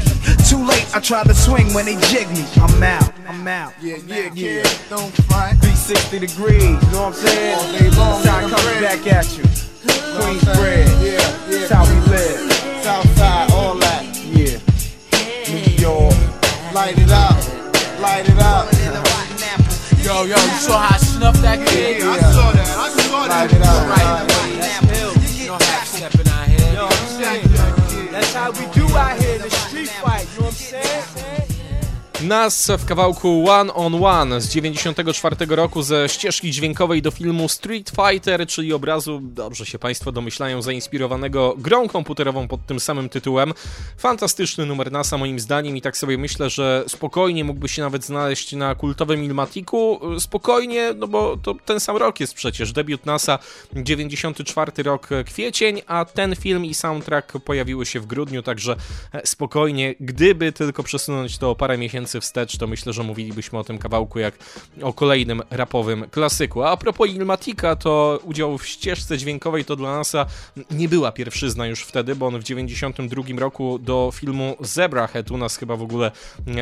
Too 0.50 0.63
late, 0.63 0.86
I 0.96 1.00
try 1.00 1.24
to 1.24 1.34
swing 1.34 1.74
when 1.74 1.86
they 1.86 2.00
jig 2.08 2.29
me. 2.29 2.46
I'm 2.62 2.84
out, 2.84 3.12
I'm 3.27 3.48
out. 3.48 3.74
Yeah, 3.81 3.98
yeah, 4.05 4.31
yeah. 4.34 4.63
Don't 4.89 5.12
front. 5.27 5.60
360 5.62 6.19
degrees, 6.19 6.62
you 6.62 6.69
know 6.91 7.10
what 7.10 7.13
I'm 7.13 7.13
saying? 7.13 7.55
All 7.55 7.72
day 7.72 7.89
long, 7.98 8.24
Side 8.24 8.51
man, 8.51 8.81
back 8.81 9.08
at 9.08 9.38
you. 9.38 9.43
Queens 10.19 10.43
bread. 10.43 10.88
Yeah. 11.05 11.48
That's 11.69 11.88
how 11.88 11.93
we 11.93 12.01
live. 12.09 12.51
Southside, 12.81 13.51
all 13.51 13.75
that. 13.75 14.01
Yeah. 14.25 14.57
New 15.53 15.77
York. 15.77 16.15
Light 16.73 16.97
it 16.97 17.11
up. 17.11 17.38
Light 18.01 18.27
it 18.27 18.39
up. 18.39 18.73
Yo, 20.01 20.23
yo, 20.23 20.33
you 20.33 20.57
saw 20.57 20.79
how 20.79 20.95
I 20.95 20.97
snuffed 20.97 21.43
that 21.43 21.67
kid? 21.67 21.99
Yeah, 21.99 22.09
I 22.09 22.19
saw 22.33 22.51
that. 22.53 22.65
I 22.65 22.89
saw 22.89 23.27
that. 23.27 23.29
Light 23.29 23.53
it 23.53 23.61
up. 23.61 23.85
Right, 23.85 24.25
You 25.38 25.47
know 25.47 25.57
how 25.61 25.83
stepping 25.83 26.27
out 26.27 26.47
here. 26.47 28.09
That's 28.11 28.33
how 28.33 28.49
we 28.49 28.65
do 28.73 28.88
out 28.97 29.21
here 29.21 29.35
in 29.35 29.41
the 29.43 29.49
street 29.51 29.89
fight, 29.89 30.27
you 30.33 30.39
know 30.39 30.45
what 30.45 30.49
I'm 30.49 30.53
saying? 30.53 31.18
Nas 32.23 32.71
w 32.77 32.85
kawałku 32.85 33.49
One 33.49 33.73
on 33.73 34.05
One 34.05 34.41
z 34.41 34.49
94 34.49 35.35
roku 35.49 35.81
ze 35.81 36.09
ścieżki 36.09 36.51
dźwiękowej 36.51 37.01
do 37.01 37.11
filmu 37.11 37.49
Street 37.49 37.91
Fighter, 37.95 38.47
czyli 38.47 38.73
obrazu, 38.73 39.19
dobrze 39.23 39.65
się 39.65 39.79
Państwo 39.79 40.11
domyślają, 40.11 40.61
zainspirowanego 40.61 41.55
grą 41.57 41.88
komputerową 41.88 42.47
pod 42.47 42.65
tym 42.65 42.79
samym 42.79 43.09
tytułem. 43.09 43.53
Fantastyczny 43.97 44.65
numer 44.65 44.91
Nasa 44.91 45.17
moim 45.17 45.39
zdaniem 45.39 45.77
i 45.77 45.81
tak 45.81 45.97
sobie 45.97 46.17
myślę, 46.17 46.49
że 46.49 46.83
spokojnie 46.88 47.43
mógłby 47.43 47.69
się 47.69 47.81
nawet 47.81 48.05
znaleźć 48.05 48.53
na 48.53 48.75
kultowym 48.75 49.23
Ilmatiku. 49.23 49.99
Spokojnie, 50.19 50.93
no 50.95 51.07
bo 51.07 51.38
to 51.38 51.55
ten 51.65 51.79
sam 51.79 51.97
rok 51.97 52.19
jest 52.19 52.33
przecież, 52.33 52.71
debiut 52.71 53.05
Nasa 53.05 53.39
94 53.73 54.83
rok 54.83 55.09
kwiecień, 55.25 55.81
a 55.88 56.05
ten 56.05 56.35
film 56.35 56.65
i 56.65 56.73
soundtrack 56.73 57.31
pojawiły 57.45 57.85
się 57.85 57.99
w 57.99 58.05
grudniu, 58.05 58.43
także 58.43 58.75
spokojnie, 59.23 59.95
gdyby 59.99 60.51
tylko 60.51 60.83
przesunąć 60.83 61.38
to 61.38 61.49
o 61.49 61.55
parę 61.55 61.77
miesięcy 61.77 62.08
wstecz, 62.21 62.57
to 62.57 62.67
myślę, 62.67 62.93
że 62.93 63.03
mówilibyśmy 63.03 63.59
o 63.59 63.63
tym 63.63 63.77
kawałku 63.77 64.19
jak 64.19 64.33
o 64.81 64.93
kolejnym 64.93 65.41
rapowym 65.49 66.09
klasyku. 66.09 66.63
A, 66.63 66.71
a 66.71 66.77
propos 66.77 67.09
Ilmatika, 67.09 67.75
to 67.75 68.19
udział 68.23 68.57
w 68.57 68.67
ścieżce 68.67 69.17
dźwiękowej 69.17 69.65
to 69.65 69.75
dla 69.75 69.97
NASA 69.97 70.25
nie 70.71 70.89
była 70.89 71.11
pierwszyzna 71.11 71.67
już 71.67 71.83
wtedy, 71.83 72.15
bo 72.15 72.27
on 72.27 72.39
w 72.39 72.43
92 72.43 73.23
roku 73.37 73.79
do 73.79 74.11
filmu 74.13 74.55
Zebrahead 74.59 75.31
u 75.31 75.37
nas 75.37 75.57
chyba 75.57 75.75
w 75.75 75.81
ogóle 75.81 76.11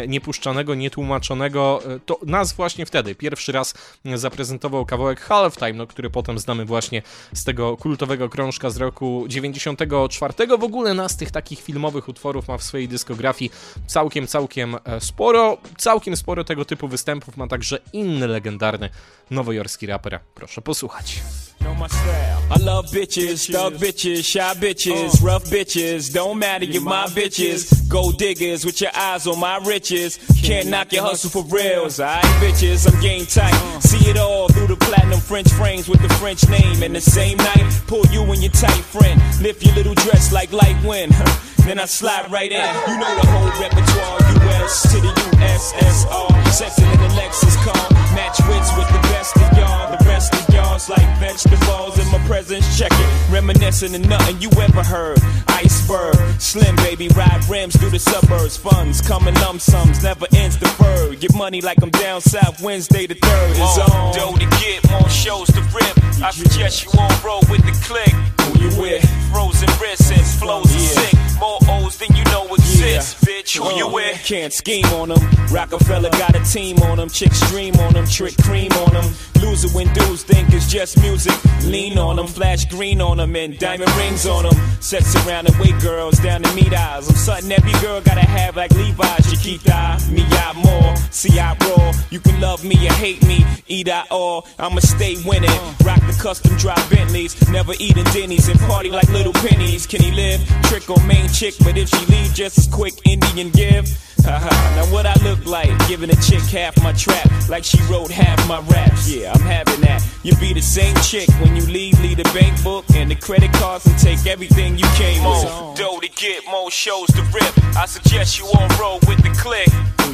niepuszczanego, 0.07 0.75
nietłumaczonego, 0.75 1.81
to 2.05 2.19
nas 2.25 2.53
właśnie 2.53 2.85
wtedy 2.85 3.15
pierwszy 3.15 3.51
raz 3.51 3.73
zaprezentował 4.15 4.85
kawałek 4.85 5.21
Halftime, 5.21 5.73
no, 5.73 5.87
który 5.87 6.09
potem 6.09 6.39
znamy 6.39 6.65
właśnie 6.65 7.01
z 7.33 7.43
tego 7.43 7.77
kultowego 7.77 8.29
krążka 8.29 8.69
z 8.69 8.77
roku 8.77 9.25
94. 9.27 10.33
W 10.59 10.63
ogóle 10.63 10.93
nas 10.93 11.17
tych 11.17 11.31
takich 11.31 11.59
filmowych 11.59 12.07
utworów 12.07 12.47
ma 12.47 12.57
w 12.57 12.63
swojej 12.63 12.87
dyskografii 12.87 13.51
całkiem, 13.87 14.27
całkiem 14.27 14.75
e, 14.75 15.01
sporo. 15.01 15.36
Sporo, 15.37 15.57
całkiem 15.77 16.17
sporo 16.17 16.43
tego 16.43 16.65
typu 16.65 16.87
występów 16.87 17.37
ma 17.37 17.47
także 17.47 17.79
inny 17.93 18.27
legendarny 18.27 18.89
nowojorski 19.31 19.85
raper. 19.87 20.19
Proszę 20.35 20.61
posłuchać. 20.61 21.21
Know 21.67 21.75
my 21.75 21.87
style. 21.87 22.43
I 22.49 22.57
love 22.59 22.85
bitches, 22.91 23.51
thug 23.51 23.73
bitches, 23.73 24.23
shy 24.23 24.53
bitches, 24.53 25.21
uh. 25.21 25.25
rough 25.25 25.43
bitches. 25.43 26.13
Don't 26.13 26.39
matter, 26.39 26.63
you're 26.63 26.81
my 26.81 27.07
bitches. 27.07 27.89
Gold 27.89 28.17
diggers 28.17 28.63
with 28.63 28.79
your 28.79 28.91
eyes 28.95 29.27
on 29.27 29.37
my 29.37 29.57
riches. 29.57 30.17
Can't 30.41 30.69
knock 30.69 30.93
your 30.93 31.03
hustle 31.03 31.29
for 31.29 31.43
reals. 31.53 31.99
Alright, 31.99 32.23
bitches, 32.39 32.87
I'm 32.87 32.97
game 33.01 33.25
tight. 33.25 33.53
Uh. 33.53 33.81
See 33.81 34.09
it 34.09 34.15
all 34.15 34.47
through 34.47 34.67
the 34.67 34.77
platinum 34.77 35.19
French 35.19 35.49
frames 35.49 35.89
with 35.89 36.01
the 36.01 36.07
French 36.15 36.47
name. 36.47 36.83
And 36.83 36.95
the 36.95 37.01
same 37.01 37.35
night, 37.35 37.81
pull 37.85 38.05
you 38.11 38.21
and 38.23 38.41
your 38.41 38.53
tight 38.53 38.85
friend. 38.85 39.21
Lift 39.41 39.61
your 39.65 39.75
little 39.75 39.95
dress 39.95 40.31
like 40.31 40.53
light 40.53 40.81
wind. 40.85 41.13
Then 41.67 41.79
I 41.79 41.85
slide 41.85 42.31
right 42.31 42.49
in. 42.49 42.63
You 42.87 42.97
know 42.97 43.13
the 43.19 43.27
whole 43.27 43.51
repertoire. 43.59 44.19
US 44.55 44.83
to 44.83 45.01
the 45.01 45.11
USSR. 45.35 46.31
Sexing 46.47 46.93
in 46.93 46.99
the 47.01 47.13
Lexus 47.19 47.57
car. 47.57 47.91
Match 48.15 48.39
wits 48.47 48.71
with 48.77 48.87
the 48.87 49.05
best 49.11 49.35
of 49.35 49.57
y'all. 49.57 49.91
The 49.91 50.05
rest 50.05 50.33
of 50.33 50.46
y'all's 50.77 50.89
like 50.89 51.19
vegetables 51.19 51.97
in 51.99 52.07
my 52.11 52.19
presence. 52.27 52.77
Check 52.77 52.91
it. 52.91 53.31
Reminiscing 53.31 53.95
of 53.95 54.07
nothing 54.07 54.39
you 54.39 54.49
ever 54.61 54.83
heard. 54.83 55.19
Iceberg. 55.47 56.15
Slim 56.39 56.75
baby 56.77 57.07
ride 57.09 57.43
rims 57.49 57.75
through 57.75 57.89
the 57.89 57.99
suburbs. 57.99 58.57
Funds 58.57 59.01
coming 59.01 59.33
lump 59.35 59.61
sums. 59.61 60.03
Never 60.03 60.27
ends 60.35 60.57
deferred. 60.57 61.19
Get 61.19 61.33
money 61.35 61.61
like 61.61 61.81
I'm 61.81 61.89
down 61.89 62.21
south 62.21 62.61
Wednesday 62.61 63.07
the 63.07 63.15
3rd 63.15 63.51
is 63.51 63.91
on. 63.91 64.13
Dough 64.13 64.37
to 64.37 64.45
get 64.61 64.89
more 64.91 65.09
shows 65.09 65.47
to 65.47 65.61
rip. 65.73 65.97
I 66.23 66.31
suggest 66.31 66.85
you 66.85 66.99
on 66.99 67.11
roll 67.25 67.41
with 67.49 67.63
the 67.65 67.75
click. 67.83 68.13
Who 68.41 68.59
you 68.59 68.81
with? 68.81 69.03
Frozen 69.31 69.69
wrists 69.81 70.11
and 70.11 70.25
flows 70.39 70.65
are 70.65 70.79
sick. 70.79 71.26
More 71.39 71.59
O's 71.69 71.97
than 71.97 72.15
you 72.15 72.23
know 72.25 72.45
exist. 72.53 73.23
Bitch, 73.25 73.57
who 73.57 73.75
you 73.75 73.87
uh, 73.87 73.93
with? 73.93 74.23
Can't 74.25 74.51
scheme 74.51 74.85
on 74.87 75.09
them. 75.09 75.19
Rockefeller 75.51 76.09
got 76.11 76.35
a 76.35 76.43
team 76.43 76.77
on 76.79 76.97
them. 76.97 77.09
Chicks 77.09 77.39
dream 77.51 77.75
on 77.75 77.93
them. 77.93 78.05
Trick 78.05 78.35
cream 78.43 78.71
on 78.71 78.93
them. 78.93 79.13
Loser 79.41 79.69
when 79.69 79.91
dudes 79.93 80.23
think 80.23 80.51
it's 80.51 80.71
just 80.71 80.99
music. 81.01 81.33
Lean 81.63 81.97
on 81.97 82.15
them. 82.15 82.27
Flash 82.27 82.65
green 82.65 83.01
on 83.01 83.17
them. 83.17 83.35
And 83.35 83.57
diamond 83.59 83.91
rings 83.97 84.25
on 84.25 84.43
them. 84.43 84.55
Sets 84.81 85.15
around 85.25 85.47
and 85.47 85.57
wait 85.59 85.79
girls 85.81 86.17
down 86.19 86.41
to 86.41 86.53
meet 86.55 86.73
eyes. 86.73 87.09
I'm 87.09 87.15
something 87.15 87.51
every 87.51 87.71
girl 87.81 88.01
gotta 88.01 88.21
have 88.21 88.55
like 88.55 88.71
Levi's. 88.71 89.29
Chiquita, 89.29 89.99
me 90.11 90.25
out 90.37 90.55
more. 90.55 90.95
See 91.11 91.39
I 91.39 91.55
roll. 91.65 91.93
You 92.09 92.19
can 92.19 92.39
love 92.41 92.63
me 92.63 92.75
or 92.87 92.93
hate 92.93 93.25
me. 93.25 93.45
Eat 93.67 93.89
I 93.89 94.05
all. 94.09 94.47
I'ma 94.57 94.79
stay 94.79 95.15
winning. 95.25 95.49
Rock 95.83 96.01
the 96.07 96.17
custom 96.19 96.55
drop 96.57 96.79
Bentleys. 96.89 97.35
Never 97.49 97.73
eating 97.79 98.05
Denny's 98.05 98.47
and 98.47 98.59
party 98.61 98.89
like 98.89 99.09
little 99.09 99.33
pennies. 99.33 99.85
Can 99.85 100.01
he 100.01 100.11
live? 100.11 100.41
Trick 100.63 100.89
or 100.89 101.01
main 101.05 101.26
chick, 101.27 101.55
but 101.63 101.77
if 101.77 101.89
she 101.89 102.05
leave 102.07 102.33
just 102.33 102.57
as 102.57 102.67
quick, 102.67 102.93
Indian 103.05 103.49
give. 103.51 104.06
Haha, 104.27 104.75
now 104.75 104.91
what 104.91 105.05
I 105.05 105.15
look 105.23 105.45
like, 105.45 105.71
giving 105.87 106.09
a 106.09 106.15
chick 106.15 106.43
half 106.43 106.75
my 106.83 106.91
trap, 106.91 107.29
like 107.47 107.63
she 107.63 107.81
wrote 107.83 108.11
half 108.11 108.45
my 108.47 108.59
raps. 108.67 109.09
Yeah, 109.09 109.31
I'm 109.33 109.41
having 109.41 109.79
that. 109.81 110.05
You 110.23 110.35
be 110.35 110.51
the 110.51 110.61
same 110.61 110.95
chick 110.97 111.29
when 111.39 111.55
you 111.55 111.65
leave, 111.65 111.97
leave 112.01 112.17
the 112.17 112.29
bank 112.35 112.61
book 112.61 112.83
and 112.93 113.09
the 113.09 113.15
credit 113.15 113.53
cards 113.53 113.85
and 113.85 113.97
take 113.97 114.25
everything 114.27 114.77
you 114.77 114.85
came 114.95 115.25
on. 115.25 115.75
Dough 115.75 115.99
to 116.01 116.09
get 116.09 116.43
more 116.51 116.69
shows 116.69 117.07
to 117.11 117.21
rip. 117.33 117.77
I 117.77 117.85
suggest 117.85 118.37
you 118.37 118.45
all 118.47 118.67
roll 118.79 118.99
with 119.07 119.23
the 119.23 119.33
click. 119.39 119.69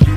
You? 0.05 0.13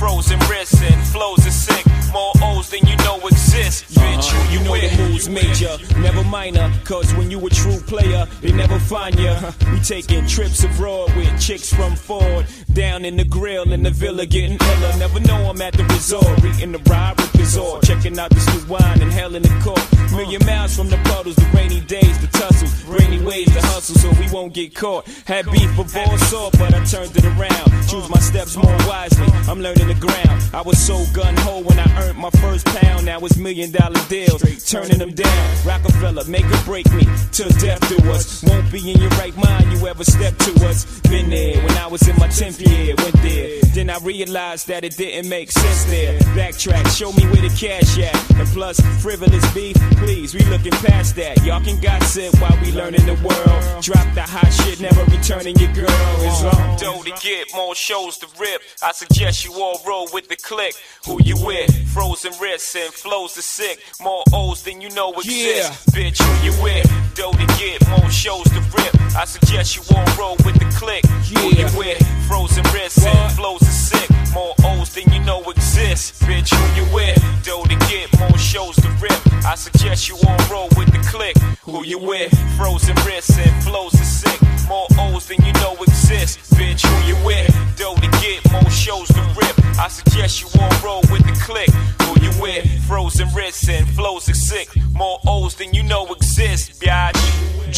Frozen 0.00 0.38
wrists 0.48 0.80
and 0.80 1.06
flows 1.08 1.46
are 1.46 1.50
sick. 1.50 1.84
More 2.10 2.32
O's 2.42 2.70
than 2.70 2.86
you 2.86 2.96
know 3.04 3.18
exist. 3.26 3.98
Uh-huh. 3.98 4.06
Bitch, 4.06 4.30
who 4.30 4.52
you, 4.54 4.64
know 4.64 4.74
the 4.74 4.96
moves 4.96 5.28
major, 5.28 5.76
never 5.98 6.24
minor. 6.24 6.72
Cause 6.84 7.12
when 7.14 7.30
you 7.30 7.38
a 7.46 7.50
true 7.50 7.78
player, 7.80 8.26
they 8.40 8.50
never 8.50 8.78
find 8.78 9.18
ya. 9.18 9.52
We 9.70 9.78
taking 9.80 10.26
trips 10.26 10.64
abroad 10.64 11.14
with 11.16 11.38
chicks 11.38 11.70
from 11.72 11.96
Ford. 11.96 12.46
Down 12.72 13.04
in 13.04 13.18
the 13.18 13.24
grill 13.30 13.72
in 13.72 13.82
the 13.82 13.90
villa 13.90 14.26
getting 14.26 14.58
iller. 14.60 14.92
Never 14.98 15.20
know 15.20 15.48
I'm 15.48 15.62
at 15.62 15.72
the 15.74 15.84
resort. 15.84 16.44
Eating 16.44 16.72
the 16.72 16.82
ride 16.90 17.16
with 17.16 17.34
resort. 17.36 17.84
Checking 17.84 18.18
out 18.18 18.30
the 18.30 18.40
sweet 18.40 18.68
wine 18.68 19.00
and 19.00 19.12
hell 19.12 19.34
in 19.34 19.42
the 19.42 19.60
court. 19.62 19.80
Million 20.12 20.44
miles 20.44 20.76
from 20.76 20.88
the 20.88 20.98
puddles, 21.04 21.36
the 21.36 21.48
rainy 21.54 21.80
days, 21.80 22.18
the 22.20 22.26
tussle. 22.26 22.68
Rainy 22.92 23.24
ways, 23.24 23.46
the 23.54 23.62
hustle, 23.62 23.94
so 23.94 24.10
we 24.20 24.28
won't 24.30 24.52
get 24.52 24.74
caught. 24.74 25.06
Had 25.24 25.46
beef 25.50 25.74
before 25.76 26.18
sore, 26.30 26.50
but 26.58 26.74
I 26.74 26.84
turned 26.84 27.16
it 27.16 27.24
around. 27.24 27.66
Choose 27.88 28.08
my 28.10 28.18
steps 28.18 28.56
more 28.56 28.76
wisely. 28.86 29.26
I'm 29.48 29.60
learning 29.60 29.88
the 29.88 29.94
ground. 29.94 30.42
I 30.52 30.62
was 30.62 30.78
so 30.78 30.98
gun 31.14 31.36
ho 31.38 31.60
when 31.60 31.78
I 31.78 31.88
earned 32.02 32.18
my 32.18 32.30
first 32.42 32.66
pound. 32.66 33.06
Now 33.06 33.20
it's 33.20 33.36
million 33.36 33.70
dollar 33.70 34.00
deals. 34.08 34.42
Turning 34.68 34.98
them 34.98 35.14
down. 35.14 35.56
Rockefeller, 35.64 36.24
make 36.24 36.44
or 36.44 36.62
break 36.64 36.90
me. 36.92 37.06
Till 37.30 37.48
death 37.60 37.80
do 37.88 37.96
us. 38.10 38.42
Won't 38.42 38.70
be 38.72 38.78
in 38.90 39.00
your 39.00 39.10
right 39.10 39.36
mind, 39.36 39.72
you 39.72 39.86
ever 39.86 40.04
step 40.04 40.36
to 40.38 40.52
us. 40.66 41.00
Been 41.02 41.30
there 41.30 41.56
when 41.64 41.76
I 41.78 41.86
was 41.86 42.06
in 42.08 42.16
my 42.16 42.28
10th 42.28 42.60
year. 42.66 42.94
Went 42.98 43.19
there. 43.22 43.60
Then 43.74 43.90
I 43.90 43.98
realized 43.98 44.66
that 44.68 44.84
it 44.84 44.96
didn't 44.96 45.28
make 45.28 45.50
sense 45.50 45.84
there. 45.84 46.18
Backtrack, 46.36 46.86
show 46.96 47.12
me 47.12 47.24
where 47.26 47.48
the 47.48 47.54
cash 47.56 47.98
at. 47.98 48.30
And 48.38 48.48
plus, 48.48 48.80
frivolous 49.02 49.54
beef, 49.54 49.76
please, 49.98 50.34
we 50.34 50.40
looking 50.46 50.72
past 50.72 51.16
that. 51.16 51.42
Y'all 51.44 51.62
can 51.62 51.80
gossip 51.80 52.34
while 52.40 52.58
we 52.62 52.72
learning 52.72 53.06
the 53.06 53.14
world. 53.22 53.82
Drop 53.82 54.14
the 54.14 54.22
hot 54.22 54.50
shit, 54.52 54.80
never 54.80 55.04
returning 55.04 55.56
your 55.56 55.72
girl. 55.72 55.86
It's 56.20 56.42
on. 56.42 56.78
Dough 56.78 57.02
to 57.02 57.12
get 57.22 57.48
more 57.54 57.74
shows 57.74 58.18
to 58.18 58.26
rip. 58.38 58.62
I 58.82 58.92
suggest 58.92 59.44
you 59.44 59.52
all 59.54 59.80
roll 59.86 60.08
with 60.12 60.28
the 60.28 60.36
click. 60.36 60.74
Who 61.06 61.20
you 61.22 61.36
with? 61.44 61.70
Frozen 61.92 62.32
wrists 62.40 62.74
and 62.74 62.92
flows 62.92 63.36
are 63.38 63.42
sick. 63.42 63.80
More 64.00 64.24
O's 64.32 64.62
than 64.62 64.80
you 64.80 64.90
know 64.90 65.12
exist. 65.12 65.90
Bitch, 65.90 66.20
who 66.20 66.46
you 66.46 66.62
with? 66.62 66.86
Dough 67.14 67.32
to 67.32 67.46
get 67.58 67.86
more 67.88 67.99
shows 68.10 68.44
to 68.50 68.60
rip. 68.76 68.94
I 69.16 69.24
suggest 69.24 69.76
you 69.76 69.82
all 69.94 70.04
roll 70.18 70.36
with 70.44 70.58
the 70.58 70.70
click. 70.76 71.04
Who 71.06 71.54
you 71.54 71.66
with? 71.76 71.98
Frozen 72.26 72.64
wrists 72.74 73.04
and 73.04 73.32
flows 73.32 73.62
are 73.62 73.64
sick. 73.64 74.08
More 74.34 74.54
O's 74.64 74.94
than 74.94 75.12
you 75.12 75.20
know 75.20 75.42
exist. 75.50 76.22
Bitch, 76.22 76.52
who 76.54 76.80
you 76.80 76.94
with? 76.94 77.18
Dough 77.44 77.64
to 77.64 77.76
get 77.90 78.06
more 78.18 78.38
shows 78.38 78.76
to 78.76 78.88
rip. 79.00 79.20
I 79.44 79.54
suggest 79.54 80.08
you 80.08 80.16
all 80.26 80.38
roll 80.50 80.68
with 80.76 80.92
the 80.92 81.02
click. 81.08 81.36
Who 81.62 81.84
you 81.84 81.98
with? 81.98 82.32
Frozen 82.56 82.96
wrists 83.06 83.38
and 83.38 83.64
flows 83.64 83.94
are 83.94 84.04
sick. 84.04 84.40
More 84.68 84.86
O's 84.98 85.26
than 85.26 85.44
you 85.44 85.52
know 85.54 85.76
exist. 85.82 86.49
Bitch, 86.60 86.84
who 86.84 86.96
you 87.08 87.16
with? 87.24 87.48
Dough 87.78 87.94
to 87.94 88.08
get 88.20 88.38
more 88.52 88.70
shows 88.70 89.08
to 89.08 89.22
rip. 89.40 89.56
I 89.78 89.88
suggest 89.88 90.42
you 90.42 90.48
all 90.60 90.70
roll 90.84 91.00
with 91.10 91.24
the 91.24 91.32
click. 91.46 91.70
Who 92.02 92.12
you 92.20 92.32
with? 92.38 92.66
Frozen 92.86 93.28
wrists 93.34 93.66
and 93.70 93.88
flows 93.88 94.28
are 94.28 94.34
sick. 94.34 94.68
More 94.92 95.18
O's 95.26 95.54
than 95.54 95.72
you 95.72 95.82
know 95.82 96.06
exist. 96.12 96.84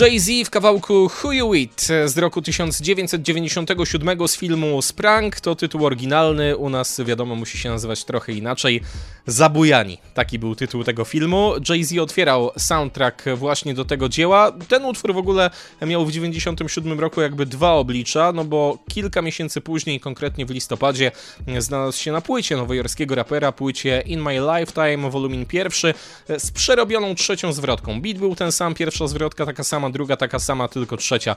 Jay-Z 0.01 0.45
w 0.45 0.51
kawałku 0.51 1.11
Who 1.23 1.33
You 1.33 1.51
With 1.51 1.83
z 2.07 2.19
roku 2.19 2.43
1997 2.43 4.29
z 4.29 4.37
filmu 4.37 4.83
Sprang. 4.83 5.41
To 5.41 5.55
tytuł 5.55 5.87
oryginalny, 5.87 6.57
u 6.57 6.71
nas 6.71 7.01
wiadomo 7.07 7.35
musi 7.35 7.59
się 7.59 7.69
nazywać 7.69 8.05
trochę 8.05 8.33
inaczej. 8.33 8.81
Zabujani, 9.27 9.99
taki 10.15 10.39
był 10.39 10.55
tytuł 10.55 10.85
tego 10.85 11.05
filmu. 11.05 11.53
Jay-Z 11.69 11.99
otwierał 11.99 12.51
soundtrack 12.59 13.25
właśnie 13.37 13.75
do 13.75 13.85
tego 13.85 14.09
dzieła. 14.09 14.53
Ten 14.69 14.85
utwór 14.85 15.15
w 15.15 15.17
ogóle 15.17 15.51
miał 15.87 16.07
w 16.07 16.13
97 16.13 17.01
roku 17.01 17.21
jakby 17.21 17.47
dwa 17.47 17.73
oblicza, 17.73 18.33
no 18.33 18.45
bo 18.45 18.79
kilka 18.91 19.23
miesięcy 19.23 19.61
później, 19.61 20.01
konkretnie 20.01 20.47
w 20.47 20.51
listopadzie, 20.51 21.11
znalazł 21.59 21.99
się 21.99 22.13
na 22.13 22.21
płycie 22.21 22.57
nowojorskiego 22.57 23.15
rapera, 23.15 23.53
płycie 23.53 24.03
In 24.07 24.23
My 24.23 24.41
Lifetime, 24.41 25.11
wolumin 25.11 25.47
pierwszy, 25.47 25.95
z 26.39 26.51
przerobioną 26.51 27.15
trzecią 27.15 27.53
zwrotką. 27.53 28.01
Beat 28.01 28.19
był 28.19 28.37
ten 28.37 28.53
sam, 28.53 28.75
pierwsza 28.75 29.07
zwrotka 29.07 29.47
taka 29.47 29.65
sama, 29.65 29.91
druga 29.91 30.17
taka 30.17 30.39
sama, 30.39 30.69
tylko 30.69 30.97
trzecia 30.97 31.37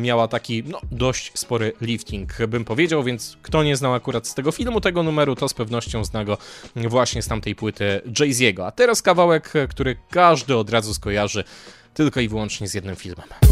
miała 0.00 0.28
taki, 0.28 0.62
no, 0.66 0.80
dość 0.90 1.32
spory 1.34 1.72
lifting, 1.80 2.46
bym 2.48 2.64
powiedział, 2.64 3.02
więc 3.02 3.36
kto 3.42 3.62
nie 3.62 3.76
znał 3.76 3.94
akurat 3.94 4.26
z 4.26 4.34
tego 4.34 4.52
filmu, 4.52 4.80
tego 4.80 5.02
numeru, 5.02 5.36
to 5.36 5.48
z 5.48 5.54
pewnością 5.54 6.04
zna 6.04 6.24
go 6.24 6.38
właśnie 6.76 7.21
z 7.22 7.28
tamtej 7.28 7.54
płyty 7.54 8.00
Jay-Z'ego. 8.20 8.66
A 8.66 8.70
teraz 8.70 9.02
kawałek, 9.02 9.52
który 9.70 9.96
każdy 10.10 10.56
od 10.56 10.70
razu 10.70 10.94
skojarzy 10.94 11.44
tylko 11.94 12.20
i 12.20 12.28
wyłącznie 12.28 12.68
z 12.68 12.74
jednym 12.74 12.96
filmem. 12.96 13.51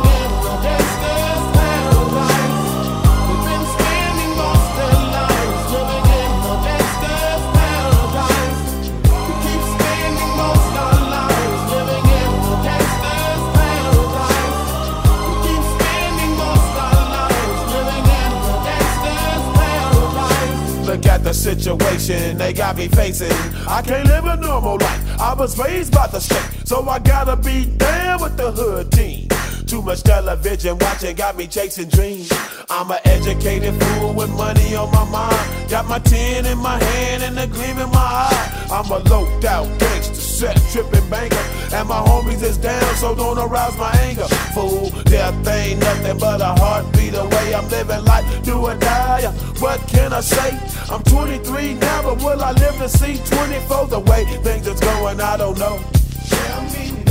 in 21.31 21.35
situation 21.35 22.37
they 22.37 22.51
got 22.51 22.75
me 22.75 22.87
facing. 22.89 23.31
I 23.67 23.81
can't 23.81 24.07
live 24.07 24.25
a 24.25 24.35
normal 24.35 24.77
life. 24.77 25.19
I 25.19 25.33
was 25.33 25.57
raised 25.57 25.93
by 25.93 26.07
the 26.07 26.19
state, 26.19 26.67
so 26.67 26.87
I 26.89 26.99
gotta 26.99 27.37
be 27.37 27.65
down 27.77 28.21
with 28.21 28.35
the 28.37 28.51
hood 28.51 28.91
team. 28.91 29.30
Too 29.71 29.81
much 29.81 30.03
television 30.03 30.77
watching 30.79 31.15
got 31.15 31.37
me 31.37 31.47
chasing 31.47 31.87
dreams. 31.87 32.29
I'm 32.69 32.91
an 32.91 32.99
educated 33.05 33.73
fool 33.81 34.13
with 34.13 34.29
money 34.31 34.75
on 34.75 34.91
my 34.91 35.09
mind. 35.09 35.69
Got 35.69 35.87
my 35.87 35.97
tin 35.99 36.45
in 36.45 36.57
my 36.57 36.77
hand 36.83 37.23
and 37.23 37.39
a 37.39 37.47
gleam 37.47 37.77
in 37.77 37.89
my 37.89 38.27
eye. 38.27 38.67
I'm 38.69 38.91
a 38.91 38.97
loped 38.97 39.45
out 39.45 39.79
gangster, 39.79 40.13
set 40.13 40.61
tripping 40.73 41.09
banker. 41.09 41.37
And 41.73 41.87
my 41.87 42.01
homies 42.01 42.43
is 42.43 42.57
down, 42.57 42.83
so 42.95 43.15
don't 43.15 43.37
arouse 43.37 43.77
my 43.77 43.91
anger. 44.01 44.27
Fool, 44.53 44.89
death 45.05 45.47
ain't 45.47 45.79
nothing 45.79 46.17
but 46.17 46.41
a 46.41 46.47
heartbeat 46.47 47.13
away. 47.13 47.55
I'm 47.55 47.69
living 47.69 48.03
life, 48.03 48.43
do 48.43 48.57
or 48.57 48.75
die. 48.75 49.31
What 49.59 49.79
can 49.87 50.11
I 50.11 50.19
say? 50.19 50.51
I'm 50.93 51.01
23 51.03 51.75
now, 51.75 52.03
but 52.03 52.17
will 52.17 52.43
I 52.43 52.51
live 52.51 52.75
to 52.79 52.89
see 52.89 53.21
24? 53.23 53.87
The 53.87 53.99
way 54.01 54.25
things 54.43 54.67
is 54.67 54.81
going, 54.81 55.21
I 55.21 55.37
don't 55.37 55.57
know. 55.57 55.79
Tell 56.27 56.61
me 56.73 57.10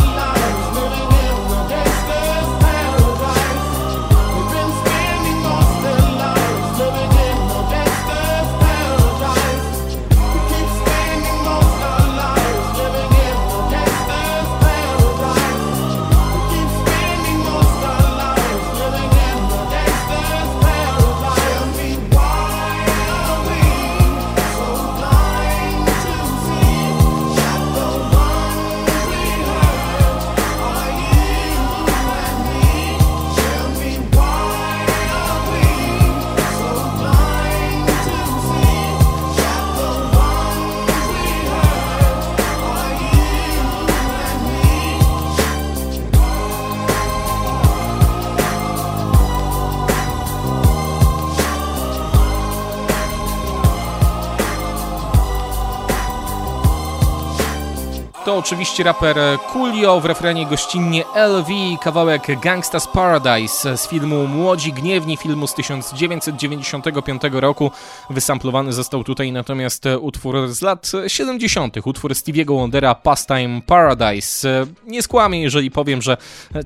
To 58.31 58.37
oczywiście 58.37 58.83
raper 58.83 59.17
Coolio, 59.53 59.99
w 60.01 60.05
refrenie 60.05 60.45
gościnnie 60.45 61.03
LV, 61.15 61.53
kawałek 61.81 62.27
Gangsta's 62.27 62.87
Paradise 62.93 63.77
z 63.77 63.87
filmu 63.87 64.27
Młodzi 64.27 64.73
Gniewni, 64.73 65.17
filmu 65.17 65.47
z 65.47 65.53
1995 65.53 67.21
roku. 67.31 67.71
Wysamplowany 68.09 68.73
został 68.73 69.03
tutaj 69.03 69.31
natomiast 69.31 69.85
utwór 70.01 70.47
z 70.47 70.61
lat 70.61 70.91
70., 71.07 71.77
utwór 71.85 72.11
Stevie'ego 72.11 72.59
Wondera 72.59 72.95
Pastime 72.95 73.61
Paradise. 73.61 74.65
Nie 74.87 75.03
skłamię, 75.03 75.41
jeżeli 75.41 75.71
powiem, 75.71 76.01
że 76.01 76.17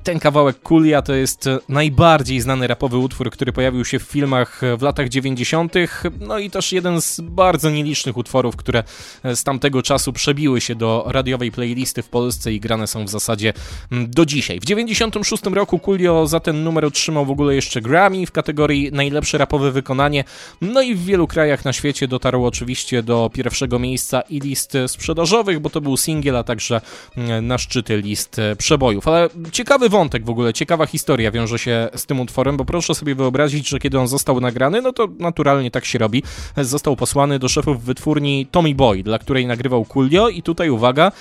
ten 0.02 0.18
kawałek 0.18 0.56
Coolia 0.62 1.02
to 1.02 1.14
jest 1.14 1.48
najbardziej 1.68 2.40
znany 2.40 2.66
rapowy 2.66 2.98
utwór, 2.98 3.30
który 3.30 3.52
pojawił 3.52 3.84
się 3.84 3.98
w 3.98 4.02
filmach 4.02 4.60
w 4.78 4.82
latach 4.82 5.08
90., 5.08 5.74
no 6.20 6.38
i 6.38 6.50
też 6.50 6.72
jeden 6.72 7.00
z 7.00 7.20
bardzo 7.20 7.70
nielicznych 7.70 8.16
utworów, 8.16 8.56
które 8.56 8.84
z 9.24 9.44
tamtego 9.44 9.82
czasu 9.82 10.12
przebiły 10.12 10.60
się 10.60 10.74
do 10.74 11.04
radiowej 11.06 11.55
playlisty 11.56 12.02
w 12.02 12.08
Polsce 12.08 12.52
i 12.52 12.60
grane 12.60 12.86
są 12.86 13.04
w 13.04 13.08
zasadzie 13.08 13.52
mm, 13.92 14.10
do 14.10 14.26
dzisiaj. 14.26 14.60
W 14.60 14.64
96 14.64 15.42
roku 15.42 15.78
Coolio 15.78 16.26
za 16.26 16.40
ten 16.40 16.64
numer 16.64 16.84
otrzymał 16.84 17.26
w 17.26 17.30
ogóle 17.30 17.54
jeszcze 17.54 17.80
Grammy 17.80 18.26
w 18.26 18.32
kategorii 18.32 18.92
najlepsze 18.92 19.38
rapowe 19.38 19.72
wykonanie, 19.72 20.24
no 20.60 20.82
i 20.82 20.94
w 20.94 21.04
wielu 21.04 21.26
krajach 21.26 21.64
na 21.64 21.72
świecie 21.72 22.08
dotarł 22.08 22.44
oczywiście 22.44 23.02
do 23.02 23.30
pierwszego 23.34 23.78
miejsca 23.78 24.20
i 24.20 24.40
list 24.40 24.72
sprzedażowych, 24.86 25.60
bo 25.60 25.70
to 25.70 25.80
był 25.80 25.96
singiel, 25.96 26.36
a 26.36 26.44
także 26.44 26.80
mm, 27.16 27.46
na 27.46 27.58
szczyty 27.58 27.96
list 27.96 28.36
przebojów. 28.58 29.08
Ale 29.08 29.28
ciekawy 29.52 29.88
wątek 29.88 30.24
w 30.24 30.30
ogóle, 30.30 30.52
ciekawa 30.52 30.86
historia 30.86 31.30
wiąże 31.30 31.58
się 31.58 31.88
z 31.94 32.06
tym 32.06 32.20
utworem, 32.20 32.56
bo 32.56 32.64
proszę 32.64 32.94
sobie 32.94 33.14
wyobrazić, 33.14 33.68
że 33.68 33.78
kiedy 33.78 33.98
on 33.98 34.08
został 34.08 34.40
nagrany, 34.40 34.82
no 34.82 34.92
to 34.92 35.08
naturalnie 35.18 35.70
tak 35.70 35.84
się 35.84 35.98
robi. 35.98 36.22
Został 36.56 36.96
posłany 36.96 37.38
do 37.38 37.48
szefów 37.48 37.84
wytwórni 37.84 38.46
Tommy 38.50 38.74
Boy, 38.74 39.02
dla 39.02 39.18
której 39.18 39.46
nagrywał 39.46 39.84
Coolio 39.84 40.28
i 40.28 40.42
tutaj 40.42 40.70
uwaga, 40.70 41.12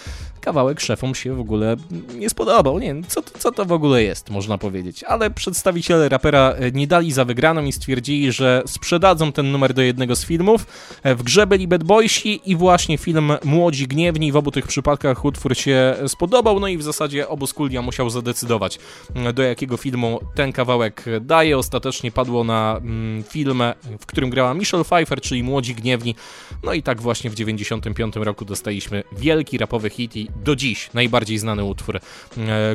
kawałek 0.41 0.79
szefom 0.79 1.15
się 1.15 1.35
w 1.35 1.39
ogóle 1.39 1.75
nie 2.15 2.29
spodobał. 2.29 2.79
Nie 2.79 2.87
wiem, 2.87 3.03
co, 3.07 3.21
co 3.39 3.51
to 3.51 3.65
w 3.65 3.71
ogóle 3.71 4.03
jest, 4.03 4.29
można 4.29 4.57
powiedzieć. 4.57 5.03
Ale 5.03 5.29
przedstawiciele 5.31 6.09
rapera 6.09 6.51
e, 6.51 6.71
nie 6.71 6.87
dali 6.87 7.11
za 7.11 7.25
wygraną 7.25 7.63
i 7.63 7.71
stwierdzili, 7.71 8.31
że 8.31 8.63
sprzedadzą 8.67 9.31
ten 9.31 9.51
numer 9.51 9.73
do 9.73 9.81
jednego 9.81 10.15
z 10.15 10.25
filmów. 10.25 10.67
E, 11.03 11.15
W 11.15 11.23
grze 11.23 11.47
byli 11.47 11.67
Bad 11.67 11.83
Boysi 11.83 12.41
i 12.45 12.55
właśnie 12.55 12.97
film 12.97 13.33
Młodzi 13.43 13.87
Gniewni. 13.87 14.31
W 14.31 14.35
obu 14.35 14.51
tych 14.51 14.67
przypadkach 14.67 15.25
utwór 15.25 15.57
się 15.57 15.95
spodobał, 16.07 16.59
no 16.59 16.67
i 16.67 16.77
w 16.77 16.83
zasadzie 16.83 17.27
obóz 17.27 17.53
Kulia 17.53 17.81
musiał 17.81 18.09
zadecydować, 18.09 18.79
m, 19.15 19.33
do 19.33 19.43
jakiego 19.43 19.77
filmu 19.77 20.19
ten 20.35 20.51
kawałek 20.51 21.05
daje. 21.21 21.57
Ostatecznie 21.57 22.11
padło 22.11 22.43
na 22.43 22.77
mm, 22.77 23.23
film, 23.23 23.61
w 23.99 24.05
którym 24.05 24.29
grała 24.29 24.53
Michelle 24.53 24.83
Pfeiffer, 24.83 25.21
czyli 25.21 25.43
Młodzi 25.43 25.75
Gniewni. 25.75 26.15
No 26.63 26.73
i 26.73 26.83
tak 26.83 27.01
właśnie 27.01 27.29
w 27.29 27.35
95 27.35 28.15
roku 28.15 28.45
dostaliśmy 28.45 29.03
wielki 29.17 29.57
rapowy 29.57 29.89
hit 29.89 30.15
i 30.15 30.24
do 30.43 30.55
dziś 30.55 30.89
najbardziej 30.93 31.38
znany 31.38 31.63
utwór 31.63 31.97
e, 31.97 32.01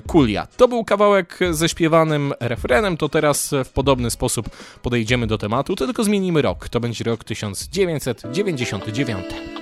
Kulia. 0.07 0.47
To 0.57 0.69
był 0.69 0.85
kawałek 0.85 1.39
ze 1.51 1.69
śpiewanym 1.69 2.33
refrenem, 2.41 2.97
to 2.97 3.09
teraz 3.09 3.55
w 3.65 3.69
podobny 3.69 4.11
sposób 4.11 4.51
podejdziemy 4.83 5.27
do 5.27 5.39
tematu, 5.39 5.77
tylko 5.77 6.05
zmienimy 6.05 6.43
rok. 6.43 6.69
To 6.69 6.81
będzie 6.81 7.05
rok 7.05 7.25
1999. 7.25 9.60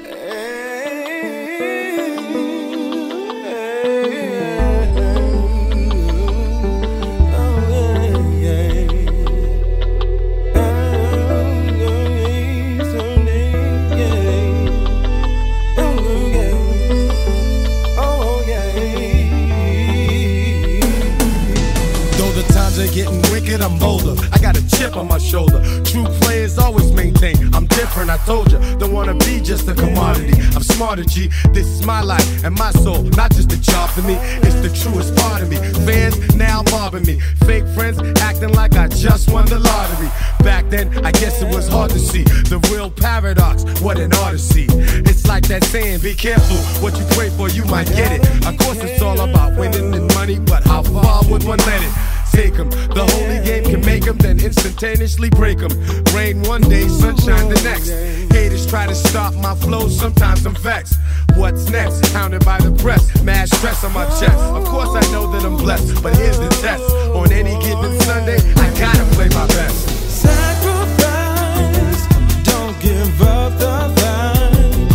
Are 22.79 22.87
getting 22.95 23.21
wicked, 23.33 23.61
I'm 23.61 23.77
bolder. 23.77 24.15
I 24.31 24.39
got 24.39 24.57
a 24.57 24.65
chip 24.71 24.97
on 24.97 25.09
my 25.09 25.19
shoulder. 25.19 25.59
True 25.83 26.05
players 26.23 26.59
always 26.59 26.93
maintain 26.93 27.53
I'm 27.53 27.67
different. 27.67 28.09
I 28.09 28.19
told 28.19 28.53
you, 28.53 28.59
don't 28.79 28.93
wanna 28.93 29.15
be 29.15 29.41
just 29.41 29.67
a 29.67 29.75
commodity. 29.75 30.33
I'm 30.55 30.63
smarter, 30.63 31.03
G. 31.03 31.29
This 31.53 31.67
is 31.67 31.85
my 31.85 32.03
life 32.03 32.45
and 32.45 32.57
my 32.57 32.71
soul, 32.71 33.03
not 33.03 33.33
just 33.33 33.51
a 33.51 33.61
job 33.61 33.91
for 33.91 34.03
me. 34.03 34.15
It's 34.15 34.61
the 34.61 34.71
truest 34.71 35.17
part 35.17 35.43
of 35.43 35.51
me. 35.51 35.57
Fans 35.85 36.37
now 36.37 36.63
mobbing 36.71 37.05
me. 37.05 37.19
Fake 37.47 37.67
friends 37.75 37.99
acting 38.21 38.53
like 38.53 38.77
I 38.77 38.87
just 38.87 39.29
won 39.29 39.47
the 39.47 39.59
lottery. 39.59 40.09
Back 40.45 40.71
then 40.71 41.05
I 41.05 41.11
guess 41.11 41.43
it 41.43 41.53
was 41.53 41.67
hard 41.67 41.91
to 41.91 41.99
see 41.99 42.23
the 42.23 42.61
real 42.71 42.93
paradox. 42.93 43.65
What 43.81 43.99
an 43.99 44.13
odyssey. 44.15 44.67
It's 44.69 45.27
like 45.27 45.49
that 45.49 45.65
saying, 45.65 45.99
be 45.99 46.15
careful 46.15 46.59
what 46.81 46.97
you 46.97 47.05
pray 47.17 47.31
for, 47.31 47.49
you 47.49 47.65
might 47.65 47.89
get 47.89 48.13
it. 48.13 48.47
Of 48.47 48.57
course, 48.59 48.79
it's 48.79 49.03
all 49.03 49.19
about 49.19 49.59
winning 49.59 49.93
and 49.95 50.15
money, 50.15 50.39
but 50.39 50.63
how 50.63 50.85
far 50.85 51.25
would 51.29 51.43
one 51.43 51.59
let 51.59 51.83
it? 51.83 52.18
Take 52.39 52.57
'em. 52.61 52.71
The 52.71 53.05
holy 53.15 53.41
game 53.45 53.65
can 53.65 53.81
make 53.85 54.07
'em, 54.07 54.17
then 54.19 54.39
instantaneously 54.39 55.29
break 55.31 55.59
'em. 55.61 55.73
Rain 56.15 56.41
one 56.45 56.61
day, 56.61 56.87
sunshine 56.87 57.49
the 57.49 57.61
next. 57.65 57.91
Haters 58.33 58.65
try 58.65 58.87
to 58.87 58.95
stop 58.95 59.35
my 59.35 59.57
flow, 59.57 59.89
sometimes 59.89 60.47
I'm 60.47 60.55
vexed. 60.55 60.95
What's 61.35 61.69
next? 61.69 62.07
Hounded 62.13 62.45
by 62.45 62.59
the 62.59 62.71
press, 62.71 63.03
mad 63.25 63.49
stress 63.49 63.83
on 63.83 63.93
my 63.93 64.07
chest. 64.21 64.39
Of 64.59 64.65
course, 64.67 64.95
I 64.95 65.05
know 65.11 65.27
that 65.33 65.45
I'm 65.45 65.57
blessed, 65.57 66.01
but 66.01 66.15
here's 66.17 66.39
the 66.39 66.49
test. 66.63 66.85
On 67.13 67.27
any 67.33 67.59
given 67.59 67.99
Sunday, 68.03 68.39
I 68.65 68.71
gotta 68.79 69.05
play 69.17 69.29
my 69.41 69.47
best. 69.59 69.77
Sacrifice, 70.23 72.07
don't 72.45 72.79
give 72.79 73.21
up 73.21 73.59
the 73.59 73.75
fight. 73.99 74.87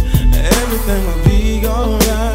Everything 0.62 1.02
will 1.08 1.24
be 1.28 1.68
alright 1.68 2.33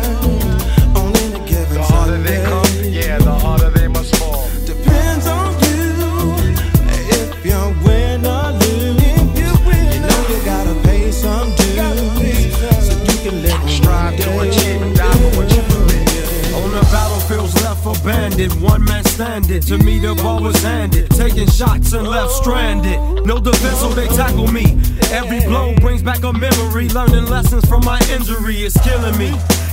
abandoned, 18.38 18.62
one 18.62 18.85
man 18.85 19.05
standing. 19.05 19.61
To 19.62 19.79
me, 19.79 19.98
the 19.98 20.14
ball 20.14 20.42
was 20.42 20.61
handed. 20.62 21.11
Taking 21.11 21.48
shots 21.48 21.92
and 21.92 22.07
left 22.07 22.33
stranded. 22.33 23.27
No 23.27 23.38
defense, 23.38 23.81
so 23.81 23.88
they 23.90 24.07
tackle 24.09 24.48
me. 24.48 24.79
Every 25.11 25.40
blow 25.40 25.74
brings 25.77 26.03
back 26.03 26.22
a 26.22 26.33
memory. 26.33 26.88
Learning 26.88 27.27
lessons 27.27 27.66
from 27.68 27.85
my 27.85 28.01
injury 28.11 28.62
is 28.62 28.77
killing 28.83 29.16
me. 29.18 29.31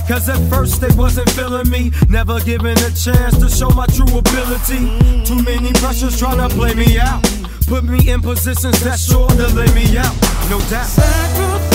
Cause 0.08 0.28
at 0.28 0.38
first 0.48 0.80
they 0.80 0.94
wasn't 0.96 1.28
feeling 1.30 1.68
me. 1.68 1.92
Never 2.08 2.40
given 2.40 2.76
a 2.78 2.90
chance 2.90 3.38
to 3.38 3.48
show 3.48 3.70
my 3.70 3.86
true 3.86 4.18
ability. 4.18 5.24
Too 5.24 5.42
many 5.42 5.72
pressures 5.74 6.18
trying 6.18 6.38
to 6.38 6.54
play 6.54 6.74
me 6.74 6.98
out. 6.98 7.22
Put 7.66 7.84
me 7.84 8.08
in 8.08 8.22
positions 8.22 8.82
that's 8.82 9.04
sure 9.04 9.28
to 9.28 9.48
lay 9.54 9.72
me 9.74 9.96
out. 9.98 10.14
No 10.48 10.60
doubt. 10.70 11.65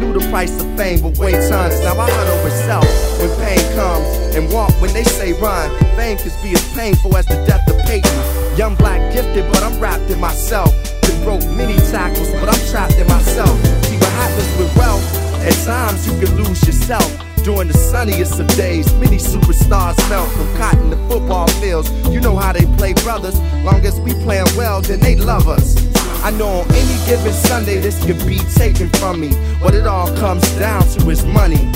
Knew 0.00 0.14
the 0.14 0.26
price 0.30 0.58
of 0.58 0.66
fame, 0.78 1.02
but 1.02 1.18
weigh 1.18 1.32
tons. 1.32 1.78
Now 1.84 1.92
I 2.00 2.08
huddle 2.10 2.42
with 2.42 2.56
self 2.64 2.88
when 3.20 3.28
pain 3.44 3.60
comes 3.76 4.08
and 4.34 4.50
walk 4.50 4.72
when 4.80 4.94
they 4.94 5.04
say 5.04 5.34
run. 5.34 5.68
Fame 5.94 6.16
can 6.16 6.32
be 6.42 6.52
as 6.56 6.72
painful 6.72 7.14
as 7.18 7.26
the 7.26 7.36
death 7.44 7.68
of 7.68 7.76
Payton. 7.84 8.56
Young 8.56 8.76
black 8.76 9.12
gifted, 9.12 9.44
but 9.52 9.62
I'm 9.62 9.78
wrapped 9.78 10.10
in 10.10 10.18
myself. 10.18 10.72
Been 11.02 11.22
broke 11.22 11.44
many 11.52 11.76
tackles, 11.92 12.30
but 12.40 12.48
I'm 12.48 12.66
trapped 12.70 12.96
in 12.96 13.06
myself. 13.08 13.54
See 13.84 13.96
what 13.96 14.12
happens 14.16 14.48
with 14.58 14.74
wealth. 14.74 15.04
At 15.44 15.52
times 15.66 16.06
you 16.06 16.18
can 16.18 16.34
lose 16.34 16.64
yourself. 16.64 17.10
During 17.44 17.68
the 17.68 17.76
sunniest 17.76 18.40
of 18.40 18.48
days, 18.56 18.90
many 18.94 19.18
superstars 19.18 19.96
melt 20.08 20.30
from 20.32 20.48
cotton 20.56 20.90
to 20.90 20.96
football 21.08 21.48
fields. 21.60 21.90
You 22.08 22.20
know 22.20 22.36
how 22.36 22.54
they 22.54 22.64
play 22.76 22.94
brothers. 22.94 23.38
Long 23.64 23.84
as 23.84 24.00
we 24.00 24.14
playing 24.24 24.48
well, 24.56 24.80
then 24.80 25.00
they 25.00 25.16
love 25.16 25.46
us. 25.46 25.89
I 26.22 26.30
know 26.30 26.60
on 26.60 26.70
any 26.72 27.06
given 27.06 27.32
Sunday 27.32 27.78
this 27.80 28.04
could 28.04 28.18
be 28.26 28.38
taken 28.54 28.90
from 28.90 29.20
me. 29.20 29.32
What 29.60 29.74
it 29.74 29.86
all 29.86 30.14
comes 30.16 30.42
down 30.58 30.82
to 30.82 31.08
is 31.08 31.24
money. 31.24 31.70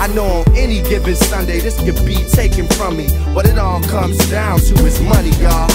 I 0.00 0.06
know 0.14 0.24
on 0.24 0.56
any 0.56 0.80
given 0.82 1.14
Sunday 1.14 1.60
this 1.60 1.76
could 1.84 2.04
be 2.06 2.16
taken 2.32 2.66
from 2.68 2.96
me. 2.96 3.10
What 3.34 3.46
it 3.46 3.58
all 3.58 3.82
comes 3.82 4.16
down 4.30 4.58
to 4.60 4.74
is 4.86 5.00
money, 5.02 5.30
y'all. 5.42 5.68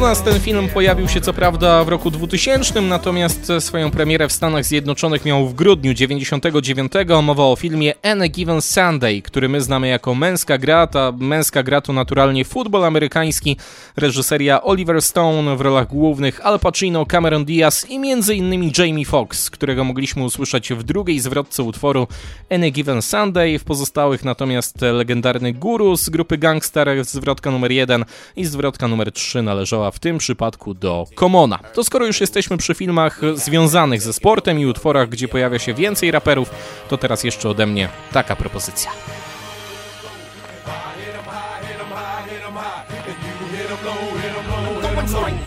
U 0.00 0.02
nas 0.02 0.22
ten 0.22 0.40
film 0.40 0.68
pojawił 0.68 1.08
się 1.08 1.20
co 1.20 1.32
prawda 1.32 1.84
w 1.84 1.88
roku 1.88 2.10
2000, 2.10 2.80
natomiast 2.80 3.52
swoją 3.58 3.90
premierę 3.90 4.28
w 4.28 4.32
Stanach 4.32 4.64
Zjednoczonych 4.64 5.24
miał 5.24 5.48
w 5.48 5.54
grudniu 5.54 5.94
99. 5.94 6.92
Mowa 7.22 7.44
o 7.44 7.56
filmie 7.56 7.94
Any 8.02 8.28
Given 8.28 8.62
Sunday, 8.62 9.22
który 9.22 9.48
my 9.48 9.60
znamy 9.60 9.88
jako 9.88 10.14
Męska 10.14 10.58
Gra. 10.58 10.86
Ta 10.86 11.12
Męska 11.18 11.62
Gra 11.62 11.80
to 11.80 11.92
naturalnie 11.92 12.44
futbol 12.44 12.84
amerykański, 12.84 13.56
reżyseria 13.96 14.62
Oliver 14.62 15.02
Stone 15.02 15.56
w 15.56 15.60
rolach 15.60 15.88
głównych, 15.88 16.46
Al 16.46 16.58
Pacino, 16.58 17.06
Cameron 17.06 17.44
Diaz 17.44 17.90
i 17.90 17.96
m.in. 17.96 18.72
Jamie 18.78 19.04
Foxx, 19.04 19.50
którego 19.50 19.84
mogliśmy 19.84 20.24
usłyszeć 20.24 20.72
w 20.72 20.82
drugiej 20.82 21.20
zwrotce 21.20 21.62
utworu 21.62 22.06
Any 22.50 22.70
Given 22.70 23.02
Sunday, 23.02 23.58
w 23.58 23.64
pozostałych 23.64 24.24
natomiast 24.24 24.80
legendarny 24.80 25.52
guru 25.52 25.96
z 25.96 26.08
grupy 26.08 26.38
Gangster, 26.38 27.04
zwrotka 27.04 27.50
numer 27.50 27.72
1 27.72 28.04
i 28.36 28.44
zwrotka 28.44 28.88
numer 28.88 29.12
3 29.12 29.42
należała 29.42 29.89
w 29.90 29.98
tym 29.98 30.18
przypadku 30.18 30.74
do 30.74 31.06
Komona. 31.14 31.58
To 31.74 31.84
skoro 31.84 32.06
już 32.06 32.20
jesteśmy 32.20 32.56
przy 32.56 32.74
filmach 32.74 33.20
związanych 33.34 34.02
ze 34.02 34.12
sportem 34.12 34.58
i 34.58 34.66
utworach, 34.66 35.08
gdzie 35.08 35.28
pojawia 35.28 35.58
się 35.58 35.74
więcej 35.74 36.10
raperów, 36.10 36.50
to 36.88 36.98
teraz 36.98 37.24
jeszcze 37.24 37.48
ode 37.48 37.66
mnie 37.66 37.88
taka 38.12 38.36
propozycja. 38.36 38.90
No 45.12 45.40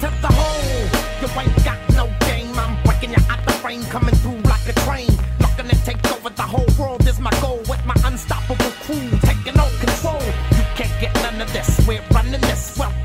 unstoppable 8.13 8.71
crew 8.85 9.21
taking 9.21 9.57
control. 9.79 10.21
You 10.51 10.63
can't 10.75 11.01
get 11.01 11.13
none 11.15 11.41
of 11.41 11.51
this. 11.51 11.79
We're 11.87 12.03
running 12.13 12.41
this. 12.41 12.77
Well, 12.77 13.02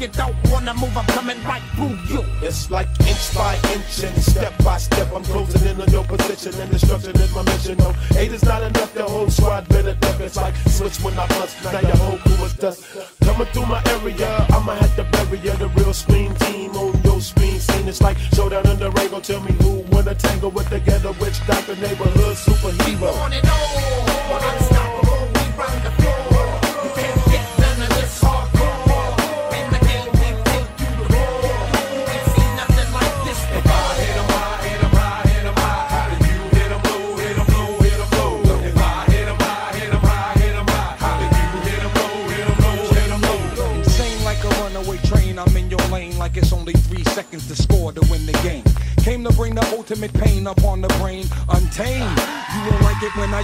you 0.00 0.08
don't 0.08 0.34
wanna 0.50 0.72
move, 0.74 0.96
I'm 0.96 1.04
coming 1.06 1.42
right 1.44 1.62
through 1.74 1.96
you. 2.08 2.24
It's 2.40 2.70
like 2.70 2.88
inch 3.00 3.34
by 3.34 3.54
inch 3.74 4.02
and 4.02 4.22
step 4.22 4.52
by 4.64 4.78
step. 4.78 5.12
I'm 5.14 5.22
closing 5.24 5.68
in 5.68 5.80
on 5.80 5.90
your 5.90 6.04
position 6.04 6.58
and 6.60 6.70
destruction 6.70 7.14
is 7.16 7.34
my 7.34 7.42
mission. 7.42 7.76
No, 7.78 7.94
eight 8.16 8.32
is 8.32 8.44
not 8.44 8.62
enough. 8.62 8.94
The 8.94 9.04
whole 9.04 9.28
squad 9.28 9.68
better 9.68 9.94
duck. 9.94 10.18
It's 10.20 10.36
like 10.36 10.54
switch 10.68 10.96
when 11.04 11.18
I 11.18 11.26
bust. 11.28 11.62
Now 11.64 11.80
your 11.80 11.96
whole 11.96 12.18
crew 12.18 12.44
is 12.46 12.54
dust. 12.54 12.84
Coming 13.22 13.46
through 13.48 13.66
my 13.66 13.82
area, 13.86 14.46
I'ma 14.50 14.74
have 14.74 14.96
to 14.96 15.04
bury 15.04 15.38
you. 15.38 15.52
The 15.52 15.68
real 15.68 15.92
screen 15.92 16.34
team 16.36 16.70
on 16.76 17.02
your 17.02 17.20
screen 17.20 17.58
scene. 17.60 17.86
It's 17.86 18.00
like 18.00 18.16
showdown 18.34 18.66
in 18.68 18.78
the 18.78 18.90
ring. 18.90 19.10
Go 19.10 19.20
tell 19.20 19.42
me 19.42 19.52
who 19.60 19.84
wanna 19.92 20.14
tangle 20.14 20.50
with 20.50 20.70
the 20.70 20.80
ghetto 20.80 21.12
witch 21.20 21.44
doctor 21.46 21.76
neighborhood 21.76 22.36
superhero. 22.36 23.12
On 23.20 23.32
and 23.32 23.46
on, 23.46 24.54
unstoppable, 24.54 24.99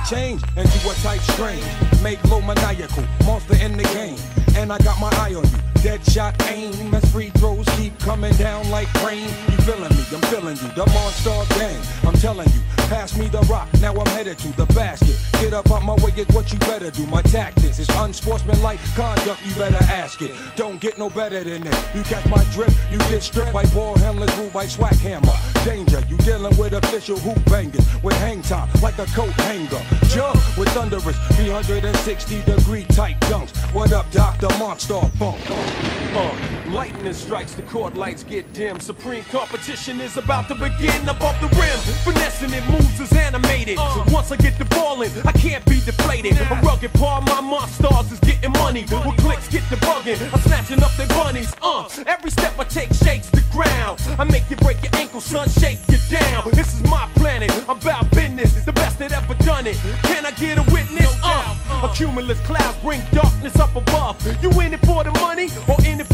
change 0.09 0.41
into 0.57 0.91
a 0.91 0.95
type 1.03 1.21
strange. 1.21 1.65
Make 2.03 2.23
low 2.31 2.41
maniacal, 2.41 3.05
monster 3.25 3.57
in 3.57 3.77
the 3.77 3.83
game. 3.83 4.19
And 4.57 4.73
I 4.73 4.79
got 4.79 5.01
my 5.01 5.11
eye 5.19 5.35
on 5.35 5.45
you. 5.45 5.83
Dead 5.83 6.05
shot 6.07 6.35
aim 6.49 6.95
as 6.95 7.05
free 7.13 7.31
throws 7.31 7.67
keep 7.77 7.99
coming 7.99 8.33
down 8.35 8.69
like 8.71 8.93
rain. 9.03 9.29
You 9.51 9.57
feeling 9.67 9.91
me? 9.91 10.05
I'm 10.13 10.23
feeling 10.31 10.57
you. 10.57 10.69
The 10.75 10.87
monster 10.87 11.59
gang. 11.59 11.81
I'm 12.05 12.15
telling 12.15 12.49
you. 12.49 12.61
Pass 12.89 13.17
me 13.17 13.27
the 13.29 13.41
rock. 13.43 13.69
Now 13.81 13.95
I'm 13.95 14.07
headed 14.07 14.39
to 14.39 14.49
the 14.57 14.67
basket. 14.67 15.19
Get 15.41 15.53
up 15.53 15.71
out 15.71 15.85
my 15.85 15.95
way. 15.97 16.13
It's 16.17 16.33
what 16.35 16.53
you 16.53 16.59
better 16.61 16.91
do. 16.91 17.07
My 17.07 17.21
tactics 17.23 17.79
is 17.79 17.89
unsportsmanlike 17.91 18.81
conduct. 18.95 19.45
You 19.45 19.55
better 19.55 19.85
ask 19.85 20.23
it. 20.23 20.33
Don't 20.57 20.81
get 20.81 20.99
no 20.99 21.11
better 21.11 21.45
than 21.45 21.63
this. 21.63 21.95
You 21.95 22.03
catch 22.03 22.27
my 22.29 22.43
drip. 22.53 22.71
You 22.91 22.99
get 23.11 23.23
stripped 23.23 23.53
by 23.53 23.65
ball 23.67 23.99
handlers, 23.99 24.35
ruled 24.37 24.53
by 24.53 24.67
swag 24.67 24.97
hammer. 24.97 25.33
Danger. 25.65 26.03
You 26.09 26.17
dealing 26.19 26.57
with 26.57 26.73
official 26.73 27.19
hoop 27.19 27.43
bangers 27.47 27.87
with 28.03 28.17
hang 28.17 28.43
time 28.43 28.69
like 28.83 28.99
a 28.99 29.07
coat 29.07 29.33
hanger. 29.45 29.83
Jump 30.09 30.37
with 30.57 30.69
thunderous 30.71 31.17
360 31.37 32.43
degree 32.43 32.85
tight 32.85 33.21
dunks. 33.23 33.55
What 33.75 33.93
up, 33.93 34.11
Doctor 34.13 34.49
Monster 34.59 35.01
Funk? 35.19 35.41
Uh, 35.51 36.56
lightning 36.77 37.15
strikes, 37.15 37.55
the 37.55 37.63
court 37.63 37.95
lights 37.95 38.23
get 38.23 38.53
dim. 38.53 38.79
Supreme 38.79 39.25
competition 39.25 39.99
is 39.99 40.19
about 40.19 40.47
to 40.49 40.55
begin 40.55 41.09
above 41.09 41.37
the 41.41 41.49
rim. 41.57 41.79
Finessing 42.05 42.53
it 42.53 42.65
moves 42.69 43.01
is 43.01 43.11
animated. 43.15 43.79
So 43.79 44.05
once 44.09 44.31
I 44.31 44.37
get 44.37 44.59
the 44.59 44.67
ball 44.67 45.01
in, 45.01 45.11
I 45.25 45.33
can't 45.33 45.65
be 45.65 45.81
deflated. 45.81 46.39
A 46.39 46.61
rugged 46.63 46.93
part 46.93 47.25
my 47.25 47.41
monsters 47.41 48.13
is 48.13 48.21
getting 48.21 48.53
money. 48.53 48.83
With 48.83 49.17
clicks 49.25 49.49
get 49.49 49.65
the 49.71 49.77
bugging, 49.77 50.21
I'm 50.35 50.41
snatching 50.41 50.83
up 50.83 50.93
their 50.99 51.09
bunnies. 51.09 51.51
Uh, 51.63 51.89
every 52.07 52.31
step 52.31 52.53
I 52.59 52.65
take 52.65 52.93
shakes 52.93 53.31
the 53.31 53.43
ground. 53.51 53.99
I 54.19 54.25
make 54.25 54.45
you 54.51 54.57
break 54.57 54.83
your 54.83 54.95
ankle, 54.97 55.23
son, 55.23 55.49
shake 55.49 55.81
you 55.89 55.97
down. 56.11 56.51
This 56.53 56.75
is 56.75 56.83
my 56.91 57.09
planet, 57.15 57.51
I'm 57.71 57.79
about 57.79 58.11
business. 58.11 58.65
The 58.67 58.73
best 58.73 58.99
that 58.99 59.13
ever 59.13 59.35
done 59.45 59.67
it. 59.67 59.77
Can 60.03 60.27
I 60.27 60.31
get 60.33 60.59
a 60.59 60.65
witness? 60.71 61.11
Uh, 61.23 61.57
a 61.85 61.89
cumulus 61.95 62.41
cloud 62.41 62.75
bring 62.83 63.01
darkness 63.13 63.57
up 63.57 63.75
above. 63.75 64.17
You 64.43 64.51
in 64.61 64.75
it 64.75 64.81
for 64.81 65.05
the 65.05 65.13
money 65.13 65.49
or 65.69 65.77
in 65.85 66.01
it 66.01 66.06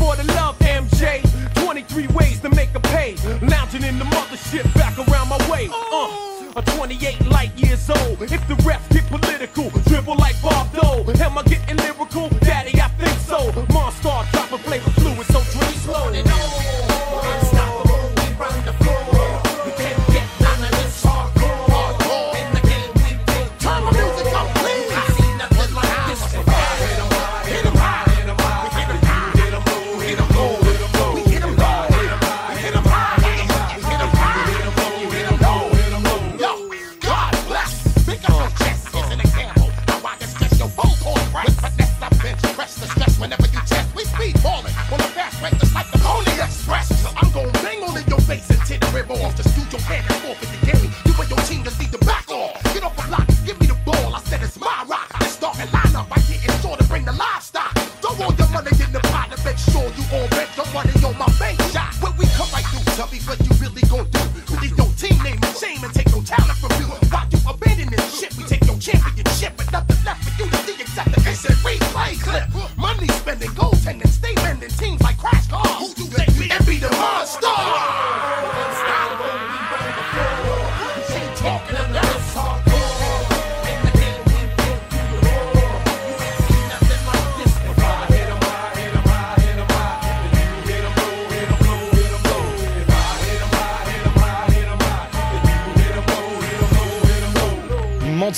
23 1.93 2.17
ways 2.17 2.41
to 2.41 2.49
make 2.51 2.75
a 2.75 2.81
pay. 2.81 3.15
Lounging 3.43 3.83
in 3.83 3.99
the 3.99 4.05
mothership 4.07 4.65
back 4.75 4.97
around 4.97 5.29
my 5.29 5.39
way. 5.51 5.69
Uh, 5.71 6.53
a 6.57 6.63
28 6.63 7.27
light 7.27 7.53
years 7.57 7.89
old. 7.91 8.23
If 8.23 8.47
the 8.49 8.55
refs 8.65 8.89
get 8.91 9.07
political, 9.07 9.69
dribble 9.89 10.17
like 10.17 10.37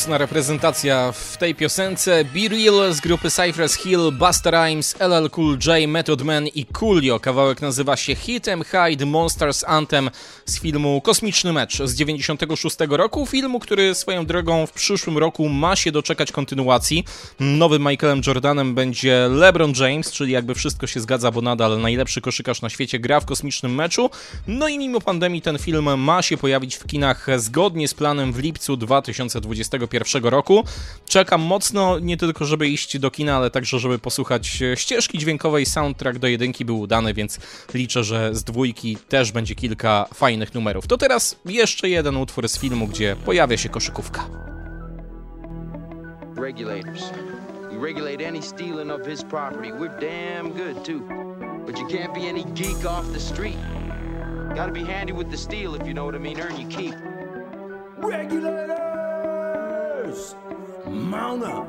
Mocna 0.05 0.19
reprezentacja 0.19 1.13
w 1.13 1.37
tej 1.37 1.55
piosence. 1.55 2.25
Be 2.25 2.49
Real 2.49 2.95
z 2.95 3.01
grupy 3.01 3.31
Cypress 3.31 3.75
Hill, 3.75 4.13
Busta 4.13 4.51
Rhymes, 4.51 4.95
LL 5.01 5.31
Cool 5.31 5.59
J, 5.67 5.89
Method 5.89 6.23
Man 6.23 6.47
i 6.47 6.67
Coolio. 6.67 7.21
Kawałek 7.21 7.63
nazywa 7.63 7.97
się 7.97 8.15
Hit 8.15 8.49
'em 8.49 8.65
High 8.65 8.99
The 8.99 9.07
Monsters 9.07 9.65
Anthem 9.67 10.11
z 10.47 10.61
filmu 10.61 11.01
Kosmiczny 11.01 11.53
Mecz 11.53 11.83
z 11.85 11.95
96 11.95 12.77
roku. 12.97 13.27
Filmu, 13.27 13.61
który 13.61 13.95
swoją 13.95 14.27
drogą 14.27 14.67
w 14.67 14.73
przyszłym 14.73 15.19
roku 15.19 15.49
ma 15.49 15.77
się 15.77 15.93
doczekać 15.93 16.33
kontynuacji. 16.33 17.05
Nowym 17.41 17.83
Michaelem 17.83 18.21
Jordanem 18.27 18.75
będzie 18.75 19.29
LeBron 19.31 19.73
James, 19.81 20.13
czyli 20.13 20.33
jakby 20.33 20.55
wszystko 20.55 20.87
się 20.87 21.01
zgadza, 21.01 21.31
bo 21.31 21.41
nadal 21.41 21.81
najlepszy 21.81 22.21
koszykarz 22.21 22.63
na 22.63 22.71
świecie 22.71 22.99
gra 22.99 23.21
w 23.21 23.27
Kosmicznym 23.27 23.75
Meczu. 23.75 24.11
No 24.47 24.69
i 24.69 24.79
mimo 24.79 25.01
pandemii 25.01 25.43
ten 25.43 25.59
film 25.59 26.01
ma 26.01 26.23
się 26.23 26.37
pojawić 26.37 26.77
w 26.77 26.87
kinach 26.87 27.27
zgodnie 27.37 27.89
z 27.89 27.95
planem 27.95 28.33
w 28.33 28.39
lipcu 28.39 28.77
2021 28.77 29.94
roku. 30.23 30.65
Czekam 31.09 31.41
mocno, 31.41 31.99
nie 31.99 32.17
tylko 32.17 32.45
żeby 32.45 32.69
iść 32.69 32.99
do 32.99 33.11
kina, 33.11 33.37
ale 33.37 33.51
także 33.51 33.79
żeby 33.79 33.99
posłuchać 33.99 34.63
ścieżki 34.75 35.19
dźwiękowej. 35.19 35.67
Soundtrack 35.67 36.19
do 36.19 36.27
jedynki 36.27 36.65
był 36.65 36.81
udany, 36.81 37.15
więc 37.15 37.39
liczę, 37.75 38.05
że 38.05 38.35
z 38.35 38.45
dwójki 38.45 38.97
też 39.09 39.33
będzie 39.33 39.55
kilka 39.55 40.07
fajnych 40.15 40.55
numerów. 40.55 40.87
To 40.87 40.99
teraz 40.99 41.37
jeszcze 41.45 41.89
jeden 41.89 42.17
utwór 42.17 42.49
z 42.49 42.59
filmu, 42.59 42.87
gdzie 42.87 43.17
pojawia 43.25 43.57
się 43.57 43.69
koszykówka. 43.69 44.45
regulators. 46.45 47.11
We 47.71 47.79
regulate 47.79 48.21
any 48.21 48.43
stealing 48.43 48.91
of 48.91 49.07
his 49.07 49.25
property. 49.25 49.73
We're 49.73 49.99
damn 49.99 50.53
good 50.53 50.85
too. 50.85 51.01
But 51.65 51.79
you 51.79 51.87
can't 51.87 52.13
be 52.15 52.29
any 52.29 52.45
geek 52.53 52.85
off 52.85 53.11
the 53.15 53.21
street. 53.21 53.57
Gotta 54.55 54.73
be 54.73 54.85
handy 54.85 55.13
with 55.13 55.31
the 55.31 55.39
steel 55.39 55.75
if 55.75 55.87
you 55.87 55.95
know 55.95 56.05
what 56.05 56.15
I 56.15 56.19
mean. 56.19 56.39
Earn 56.39 56.61
your 56.61 56.71
keep. 56.71 56.95
Regulators! 57.97 59.24
Up! 61.43 61.69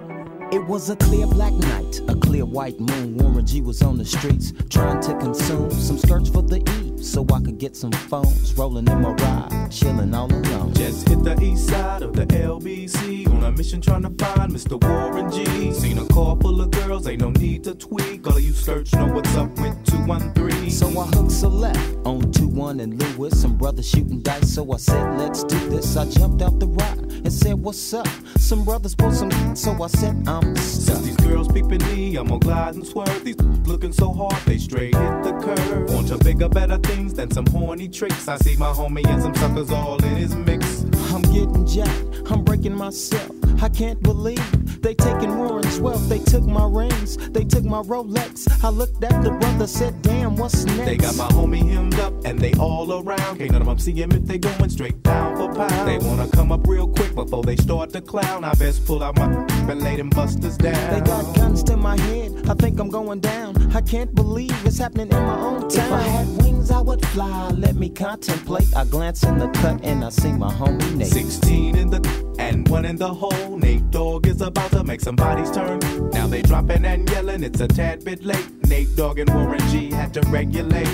It 0.52 0.66
was 0.68 0.90
a 0.90 0.96
clear 0.96 1.28
black 1.28 1.54
night, 1.54 2.00
a 2.08 2.16
clear 2.16 2.46
white 2.46 2.80
moon. 2.80 3.18
Warren 3.18 3.46
G 3.46 3.62
was 3.62 3.82
on 3.82 3.98
the 3.98 4.06
streets 4.06 4.54
trying 4.70 5.02
to 5.02 5.16
consume 5.18 5.72
some 5.72 5.98
skirts 5.98 6.30
for 6.30 6.42
the 6.42 6.58
E 6.58 6.85
so 7.06 7.26
I 7.32 7.40
could 7.40 7.58
get 7.58 7.76
some 7.76 7.92
phones. 7.92 8.54
Rolling 8.56 8.88
in 8.88 9.02
my 9.02 9.12
ride, 9.12 9.70
chilling 9.72 10.14
all 10.14 10.32
alone. 10.32 10.74
Just 10.74 11.08
hit 11.08 11.24
the 11.24 11.40
east 11.42 11.70
side 11.70 12.02
of 12.02 12.14
the 12.14 12.26
LBC 12.26 13.28
on 13.30 13.44
a 13.44 13.52
mission 13.52 13.82
trying 13.82 14.04
to 14.04 14.10
find 14.10 14.52
Mr. 14.52 14.82
Warren 14.84 15.32
G. 15.32 15.72
Seen 15.72 16.00
a 16.00 16.06
car 16.08 16.38
full 16.42 16.62
of 16.62 16.72
girls, 16.72 17.08
ain't 17.08 17.22
no 17.22 17.30
need 17.32 17.64
to 17.66 17.76
tweak. 17.76 18.26
All 18.28 18.36
of 18.36 18.44
you 18.44 18.54
search 18.54 18.94
know 18.94 19.08
what's 19.08 19.36
up 19.36 19.50
with 19.60 19.86
213. 19.86 20.72
So 20.72 20.88
I 20.88 21.06
hooked 21.06 21.44
a 21.44 21.48
left 21.48 21.96
on 22.06 22.32
2 22.32 22.48
1 22.48 22.80
and 22.80 23.02
Lewis. 23.02 23.40
Some 23.42 23.58
brothers 23.58 23.88
shooting 23.88 24.22
dice, 24.22 24.54
so 24.54 24.72
I 24.74 24.78
said, 24.78 25.18
let's 25.18 25.44
do 25.44 25.60
this. 25.70 25.96
I 25.96 26.10
jumped 26.10 26.42
out 26.42 26.60
the 26.60 26.68
ride 26.68 27.00
and 27.00 27.32
said, 27.32 27.56
what's 27.56 27.94
up? 27.94 28.08
Some 28.38 28.66
brothers 28.66 28.96
pulled 28.96 29.16
some, 29.16 29.56
so 29.56 29.82
I 29.82 29.88
said, 29.88 30.28
I'm 30.28 30.56
stuck. 30.56 31.15
Girls 31.26 31.48
peeping 31.48 31.84
me, 31.88 32.16
I'm 32.16 32.28
gonna 32.28 32.40
glide 32.40 32.76
and 32.76 32.86
swerve. 32.86 33.24
These 33.24 33.40
looking 33.66 33.92
so 33.92 34.14
hard, 34.14 34.36
they 34.46 34.58
straight 34.58 34.96
hit 34.96 35.24
the 35.24 35.34
curve. 35.44 35.94
Want 35.94 36.08
to 36.10 36.18
bigger, 36.18 36.50
better 36.50 36.78
things 36.78 37.14
than 37.14 37.32
some 37.32 37.46
horny 37.48 37.88
tricks. 37.88 38.28
I 38.28 38.38
see 38.38 38.56
my 38.58 38.72
homie 38.72 39.06
and 39.08 39.22
some 39.22 39.36
suckers 39.36 39.72
all 39.72 40.04
in 40.04 40.16
his 40.16 40.36
mix. 40.36 40.84
I'm 41.14 41.22
getting 41.22 41.66
jacked, 41.66 42.32
I'm 42.32 42.44
breaking 42.44 42.76
myself. 42.76 43.35
I 43.62 43.70
can't 43.70 44.02
believe 44.02 44.82
they 44.82 44.94
taking 44.94 45.38
Warren's 45.38 45.80
wealth. 45.80 46.08
They 46.08 46.20
took 46.20 46.44
my 46.44 46.66
rings, 46.68 47.18
they 47.30 47.44
took 47.44 47.64
my 47.64 47.82
Rolex. 47.82 48.48
I 48.64 48.70
looked 48.70 49.04
at 49.04 49.24
the 49.24 49.32
brother, 49.32 49.68
said, 49.68 50.02
damn, 50.02 50.36
what's 50.36 50.66
next? 50.66 50.86
They 50.86 50.98
got 50.98 51.16
my 51.16 51.28
homie 51.30 51.68
hemmed 51.68 52.00
up 52.00 52.14
and 52.26 52.38
they 52.40 52.54
all 52.54 52.92
around. 52.92 53.38
Can't 53.38 53.52
none 53.52 53.62
of 53.62 53.68
them 53.68 53.80
see 53.80 53.94
him 53.94 54.12
if 54.12 54.24
they 54.26 54.38
going 54.38 54.70
straight 54.70 55.02
down 55.04 55.38
for 55.38 55.54
pound. 55.54 55.88
They 55.88 55.98
wanna 55.98 56.28
come 56.30 56.52
up 56.52 56.68
real 56.68 56.88
quick 56.88 57.16
before 57.16 57.44
they 57.44 57.56
start 57.56 57.92
to 57.94 58.02
clown. 58.02 58.44
I 58.44 58.54
best 58.56 58.86
pull 58.86 59.04
out 59.04 59.18
my 59.18 59.26
and 59.72 59.82
lay 59.82 59.96
them 59.96 60.10
busters 60.10 60.58
down. 60.58 60.94
They 60.94 61.02
got 61.02 61.36
guns 61.36 61.64
to 61.64 61.78
my 61.78 62.00
head, 62.00 62.50
I 62.50 62.54
think 62.54 62.80
I'm 62.80 62.90
going 62.90 63.20
down. 63.20 63.76
I 63.76 63.82
can't 63.82 64.14
believe 64.14 64.54
it's 64.66 64.78
happening 64.78 65.08
in 65.08 65.24
my 65.24 65.40
own 65.40 65.70
town. 65.70 65.86
If 65.86 65.92
I 65.92 66.02
had 66.02 66.28
wings, 66.38 66.72
I 66.72 66.82
would 66.82 67.06
fly. 67.08 67.50
Let 67.52 67.76
me 67.76 67.90
contemplate. 67.90 68.68
I 68.76 68.86
glance 68.86 69.24
in 69.24 69.38
the 69.38 69.48
cut 69.50 69.84
and 69.84 70.04
I 70.04 70.10
see 70.10 70.32
my 70.32 70.52
homie 70.52 70.96
Nate. 70.96 71.08
16 71.08 71.76
in 71.76 71.90
the 71.90 72.25
and 72.40 72.68
one 72.70 72.86
in 72.86 72.98
the 72.98 73.08
hole. 73.08 73.58
Nate 73.58 73.90
Dogg 73.92 74.28
is 74.28 74.42
about 74.42 74.72
to 74.72 74.84
make 74.84 75.02
somebody's 75.02 75.52
turn. 75.52 75.80
Now 76.12 76.28
they 76.28 76.42
dropping 76.42 76.86
and 76.86 77.10
yelling, 77.10 77.44
it's 77.44 77.62
a 77.62 77.68
tad 77.68 78.04
bit 78.04 78.24
late. 78.24 78.50
Nate 78.68 78.96
Dogg 78.96 79.20
and 79.20 79.30
Warren 79.34 79.60
G 79.70 79.92
had 79.92 80.14
to 80.14 80.22
regulate. 80.30 80.88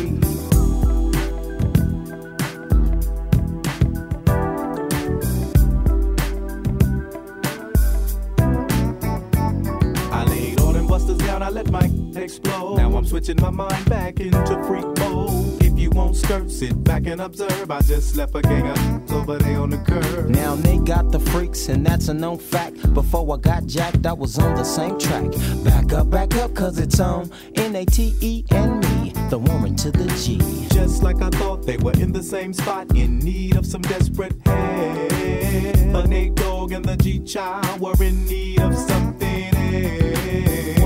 I 10.11 10.23
laid 10.25 10.59
all 10.59 10.73
them 10.73 10.87
busters 10.87 11.17
down, 11.17 11.43
I 11.43 11.49
let 11.49 11.69
my 11.71 11.89
explode. 12.15 12.77
Now 12.77 12.95
I'm 12.95 13.05
switching 13.05 13.37
my 13.41 13.49
mind 13.49 13.89
back 13.89 14.19
into 14.19 14.63
freak 14.67 14.85
mode. 14.99 15.40
Won't 16.01 16.15
skirt, 16.15 16.49
sit 16.49 16.83
back 16.83 17.05
and 17.05 17.21
observe. 17.21 17.69
I 17.69 17.79
just 17.81 18.15
left 18.15 18.33
a 18.33 18.41
gang 18.41 18.67
of 18.67 19.11
over 19.13 19.37
there 19.37 19.59
on 19.59 19.69
the 19.69 19.77
curb. 19.77 20.29
Now 20.29 20.55
they 20.55 20.77
got 20.79 21.11
the 21.11 21.19
freaks, 21.19 21.69
and 21.69 21.85
that's 21.85 22.07
a 22.07 22.13
known 22.13 22.39
fact. 22.39 22.91
Before 22.95 23.35
I 23.35 23.37
got 23.39 23.67
jacked, 23.67 24.07
I 24.07 24.13
was 24.13 24.39
on 24.39 24.55
the 24.55 24.63
same 24.63 24.97
track. 24.97 25.29
Back 25.63 25.93
up, 25.93 26.09
back 26.09 26.33
up, 26.37 26.55
cause 26.55 26.79
it's 26.79 26.99
on 26.99 27.29
N 27.53 27.75
A 27.75 27.85
T 27.85 28.15
E 28.19 28.43
and 28.49 28.79
me, 28.81 29.13
the 29.29 29.37
woman 29.37 29.75
to 29.75 29.91
the 29.91 30.07
G. 30.17 30.39
Just 30.73 31.03
like 31.03 31.21
I 31.21 31.29
thought 31.29 31.67
they 31.67 31.77
were 31.77 31.93
in 31.93 32.11
the 32.11 32.23
same 32.23 32.51
spot, 32.51 32.89
in 32.95 33.19
need 33.19 33.55
of 33.55 33.67
some 33.67 33.83
desperate 33.83 34.33
help. 34.43 35.09
The 35.11 36.05
Nate 36.09 36.33
Dogg 36.33 36.71
and 36.71 36.83
the 36.83 36.97
G 36.97 37.19
Child 37.19 37.79
were 37.79 38.03
in 38.03 38.25
need 38.25 38.59
of 38.59 38.75
something 38.75 39.55
else. 39.55 40.80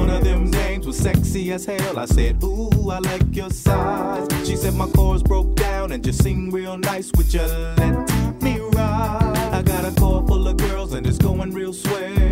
Sexy 0.95 1.51
as 1.51 1.65
hell. 1.65 1.99
I 1.99 2.05
said, 2.05 2.43
Ooh, 2.43 2.89
I 2.89 2.99
like 2.99 3.35
your 3.35 3.49
size. 3.49 4.27
She 4.47 4.55
said 4.55 4.73
my 4.73 4.87
chords 4.87 5.23
broke 5.23 5.55
down 5.55 5.91
and 5.91 6.03
just 6.03 6.23
sing 6.23 6.51
real 6.51 6.77
nice. 6.77 7.11
Would 7.15 7.33
you 7.33 7.41
let 7.41 8.41
me 8.41 8.59
ride? 8.59 9.49
I 9.53 9.61
got 9.61 9.85
a 9.85 9.91
car 9.99 10.25
full 10.25 10.47
of 10.47 10.57
girls 10.57 10.93
and 10.93 11.05
it's 11.05 11.17
going 11.17 11.51
real 11.51 11.73
swell. 11.73 12.24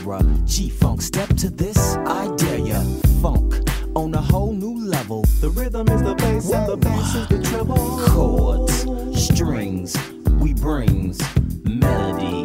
Era. 0.00 0.22
G 0.44 0.70
Funk, 0.70 1.02
step 1.02 1.28
to 1.36 1.50
this, 1.50 1.96
I 2.06 2.34
dare 2.36 2.58
ya. 2.58 2.82
Funk 3.20 3.54
on 3.94 4.14
a 4.14 4.20
whole 4.20 4.52
new 4.52 4.86
level. 4.86 5.24
The 5.40 5.50
rhythm 5.50 5.88
is 5.88 6.02
the 6.02 6.14
bass 6.14 6.50
and 6.50 6.68
the 6.68 6.76
bass 6.76 7.14
is 7.14 7.28
the 7.28 7.42
treble. 7.42 7.98
Chords, 8.08 8.86
strings, 9.22 9.96
we 10.38 10.54
brings 10.54 11.18
melody. 11.64 12.44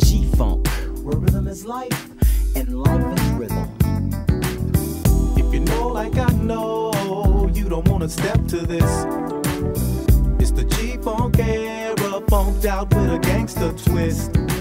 G 0.00 0.30
Funk, 0.36 0.66
where 1.02 1.16
rhythm 1.16 1.46
is 1.48 1.64
life 1.64 2.10
and 2.56 2.82
life 2.82 3.18
is 3.18 3.28
rhythm. 3.30 3.68
If 5.36 5.52
you 5.52 5.60
know 5.60 5.88
like 5.88 6.16
I 6.16 6.30
know, 6.32 7.50
you 7.54 7.68
don't 7.68 7.88
wanna 7.88 8.08
step 8.08 8.46
to 8.48 8.58
this. 8.66 9.06
It's 10.40 10.50
the 10.50 10.64
G 10.64 10.96
Funk 10.98 11.38
era, 11.38 12.20
funked 12.28 12.64
out 12.66 12.92
with 12.94 13.12
a 13.12 13.18
gangster 13.18 13.72
twist. 13.72 14.51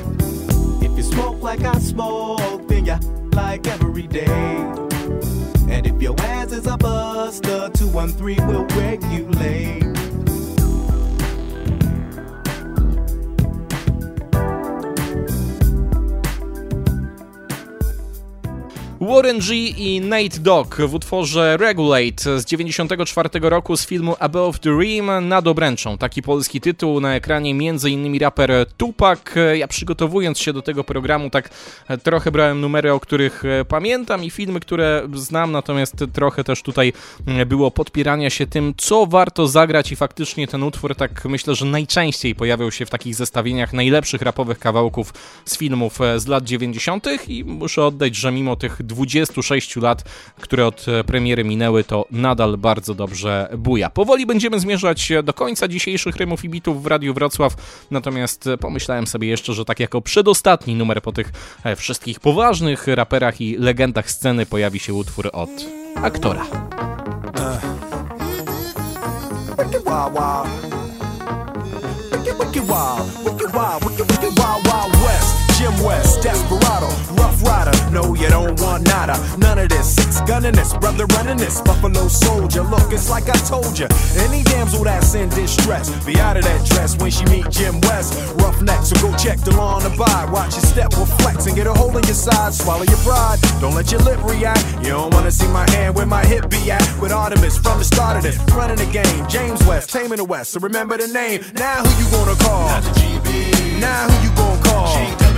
You 1.11 1.17
smoke 1.17 1.41
like 1.41 1.61
I 1.61 1.77
smoke, 1.79 2.67
then 2.67 2.85
you 2.85 2.95
like 3.33 3.67
every 3.67 4.07
day. 4.07 4.25
And 5.69 5.85
if 5.85 6.01
your 6.01 6.15
ass 6.21 6.53
is 6.53 6.67
a 6.67 6.77
buster, 6.77 7.69
213 7.73 8.47
will 8.47 8.65
regulate. 8.79 9.80
Warren 19.11 19.39
G 19.39 19.55
i 19.55 20.01
Nate 20.01 20.39
Dogg 20.39 20.75
w 20.87 20.93
utworze 20.93 21.57
Regulate 21.57 22.39
z 22.39 22.45
94 22.45 23.29
roku 23.41 23.77
z 23.77 23.85
filmu 23.85 24.15
Above 24.19 24.59
the 24.59 24.69
Rim 24.69 25.11
nad 25.21 25.47
obręczą. 25.47 25.97
Taki 25.97 26.21
polski 26.21 26.61
tytuł 26.61 26.99
na 26.99 27.15
ekranie 27.15 27.51
m.in. 27.51 28.19
raper 28.19 28.65
Tupac. 28.77 29.19
Ja 29.53 29.67
przygotowując 29.67 30.39
się 30.39 30.53
do 30.53 30.61
tego 30.61 30.83
programu 30.83 31.29
tak 31.29 31.49
trochę 32.03 32.31
brałem 32.31 32.61
numery, 32.61 32.93
o 32.93 32.99
których 32.99 33.43
pamiętam 33.67 34.23
i 34.23 34.29
filmy, 34.29 34.59
które 34.59 35.07
znam, 35.13 35.51
natomiast 35.51 35.95
trochę 36.13 36.43
też 36.43 36.61
tutaj 36.61 36.93
było 37.45 37.71
podpierania 37.71 38.29
się 38.29 38.47
tym, 38.47 38.73
co 38.77 39.05
warto 39.05 39.47
zagrać 39.47 39.91
i 39.91 39.95
faktycznie 39.95 40.47
ten 40.47 40.63
utwór 40.63 40.95
tak 40.95 41.25
myślę, 41.25 41.55
że 41.55 41.65
najczęściej 41.65 42.35
pojawiał 42.35 42.71
się 42.71 42.85
w 42.85 42.89
takich 42.89 43.15
zestawieniach 43.15 43.73
najlepszych 43.73 44.21
rapowych 44.21 44.59
kawałków 44.59 45.13
z 45.45 45.57
filmów 45.57 45.99
z 46.17 46.27
lat 46.27 46.43
90. 46.43 47.07
i 47.27 47.43
muszę 47.43 47.85
oddać, 47.85 48.15
że 48.15 48.31
mimo 48.31 48.55
tych 48.55 48.83
26 49.05 49.75
lat, 49.75 50.03
które 50.39 50.67
od 50.67 50.85
premiery 51.05 51.43
minęły, 51.43 51.83
to 51.83 52.05
nadal 52.11 52.57
bardzo 52.57 52.93
dobrze 52.93 53.49
buja. 53.57 53.89
Powoli 53.89 54.25
będziemy 54.25 54.59
zmierzać 54.59 55.11
do 55.23 55.33
końca 55.33 55.67
dzisiejszych 55.67 56.15
rymów 56.15 56.45
i 56.45 56.49
bitów 56.49 56.83
w 56.83 56.85
Radiu 56.85 57.13
Wrocław, 57.13 57.55
natomiast 57.91 58.49
pomyślałem 58.59 59.07
sobie 59.07 59.27
jeszcze, 59.27 59.53
że 59.53 59.65
tak 59.65 59.79
jako 59.79 60.01
przedostatni 60.01 60.75
numer 60.75 61.01
po 61.01 61.11
tych 61.11 61.31
wszystkich 61.75 62.19
poważnych 62.19 62.87
raperach 62.87 63.41
i 63.41 63.57
legendach 63.57 64.11
sceny 64.11 64.45
pojawi 64.45 64.79
się 64.79 64.93
utwór 64.93 65.29
od 65.33 65.49
aktora. 65.95 66.45
Wicked. 74.11 74.70
Jim 75.61 75.83
West, 75.83 76.23
Desperado, 76.23 76.89
Rough 77.21 77.43
Rider. 77.43 77.71
No, 77.91 78.15
you 78.15 78.27
don't 78.29 78.59
want 78.59 78.83
nada. 78.87 79.13
None 79.37 79.59
of 79.59 79.69
this. 79.69 79.93
Six 79.93 80.19
gunning 80.21 80.53
this, 80.53 80.73
brother 80.73 81.05
running 81.17 81.37
this. 81.37 81.61
Buffalo 81.61 82.07
Soldier. 82.07 82.63
Look, 82.63 82.91
it's 82.91 83.11
like 83.11 83.29
I 83.29 83.37
told 83.45 83.77
you. 83.77 83.85
Any 84.17 84.41
damsel 84.41 84.83
that's 84.83 85.13
in 85.13 85.29
distress, 85.29 85.91
be 86.03 86.19
out 86.19 86.35
of 86.35 86.45
that 86.45 86.65
dress 86.65 86.97
when 86.97 87.11
she 87.11 87.25
meet 87.25 87.47
Jim 87.51 87.79
West. 87.81 88.17
Rough 88.41 88.59
neck, 88.63 88.83
so 88.83 88.95
go 89.05 89.15
check 89.17 89.37
the 89.41 89.51
law 89.51 89.75
on 89.75 89.83
the 89.83 89.91
buy. 89.91 90.27
Watch 90.31 90.55
your 90.55 90.65
step 90.65 90.97
will 90.97 91.05
flex 91.05 91.45
and 91.45 91.55
get 91.55 91.67
a 91.67 91.73
hole 91.73 91.95
in 91.95 92.03
your 92.05 92.17
side. 92.17 92.55
Swallow 92.55 92.85
your 92.85 92.97
pride. 93.05 93.37
Don't 93.61 93.75
let 93.75 93.91
your 93.91 94.01
lip 94.01 94.23
react. 94.23 94.65
You 94.81 94.97
don't 94.97 95.13
wanna 95.13 95.29
see 95.29 95.47
my 95.49 95.69
hand 95.69 95.93
where 95.93 96.07
my 96.07 96.25
hip 96.25 96.49
be 96.49 96.71
at. 96.71 96.81
With 96.99 97.11
Artemus 97.11 97.61
from 97.61 97.77
the 97.77 97.85
start 97.85 98.17
of 98.17 98.23
this, 98.23 98.39
running 98.55 98.77
the 98.77 98.91
game. 98.91 99.27
James 99.29 99.63
West, 99.67 99.91
taming 99.91 100.17
the 100.17 100.25
West. 100.25 100.53
So 100.53 100.59
remember 100.59 100.97
the 100.97 101.07
name. 101.07 101.45
Now 101.53 101.83
who 101.85 102.03
you 102.03 102.09
gonna 102.09 102.35
call? 102.41 102.65
Not 102.65 102.81
the 102.81 102.99
GB. 102.99 103.79
Now 103.79 104.09
who 104.09 104.27
you 104.27 104.35
gonna 104.35 104.63
call? 104.63 105.30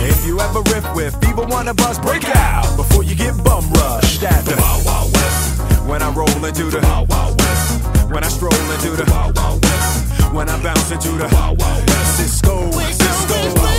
If 0.00 0.24
you 0.24 0.40
ever 0.40 0.60
riff 0.72 0.86
with 0.94 1.14
either 1.24 1.46
one 1.46 1.68
of 1.68 1.78
us, 1.80 1.98
break 1.98 2.24
out 2.36 2.76
before 2.76 3.02
you 3.02 3.14
get 3.14 3.34
bum 3.42 3.68
rushed 3.72 4.22
at 4.22 4.44
the 4.44 4.56
Wild 4.56 4.84
Wild 4.84 5.12
West. 5.12 5.86
When 5.86 6.02
I 6.02 6.10
roll 6.12 6.44
into 6.44 6.70
the 6.70 6.80
Wild 6.80 7.08
Wild 7.08 7.40
West. 7.40 8.10
When 8.10 8.22
I 8.24 8.28
stroll 8.28 8.52
into 8.54 8.90
the 8.90 9.10
Wild 9.10 9.36
Wild 9.36 9.62
West. 9.64 10.32
When 10.32 10.48
I 10.48 10.62
bounce 10.62 10.90
into 10.90 11.10
the 11.10 11.28
Wild 11.34 11.58
Wild 11.60 11.88
West. 11.88 12.16
Cisco, 12.18 12.70
Cisco. 12.70 13.78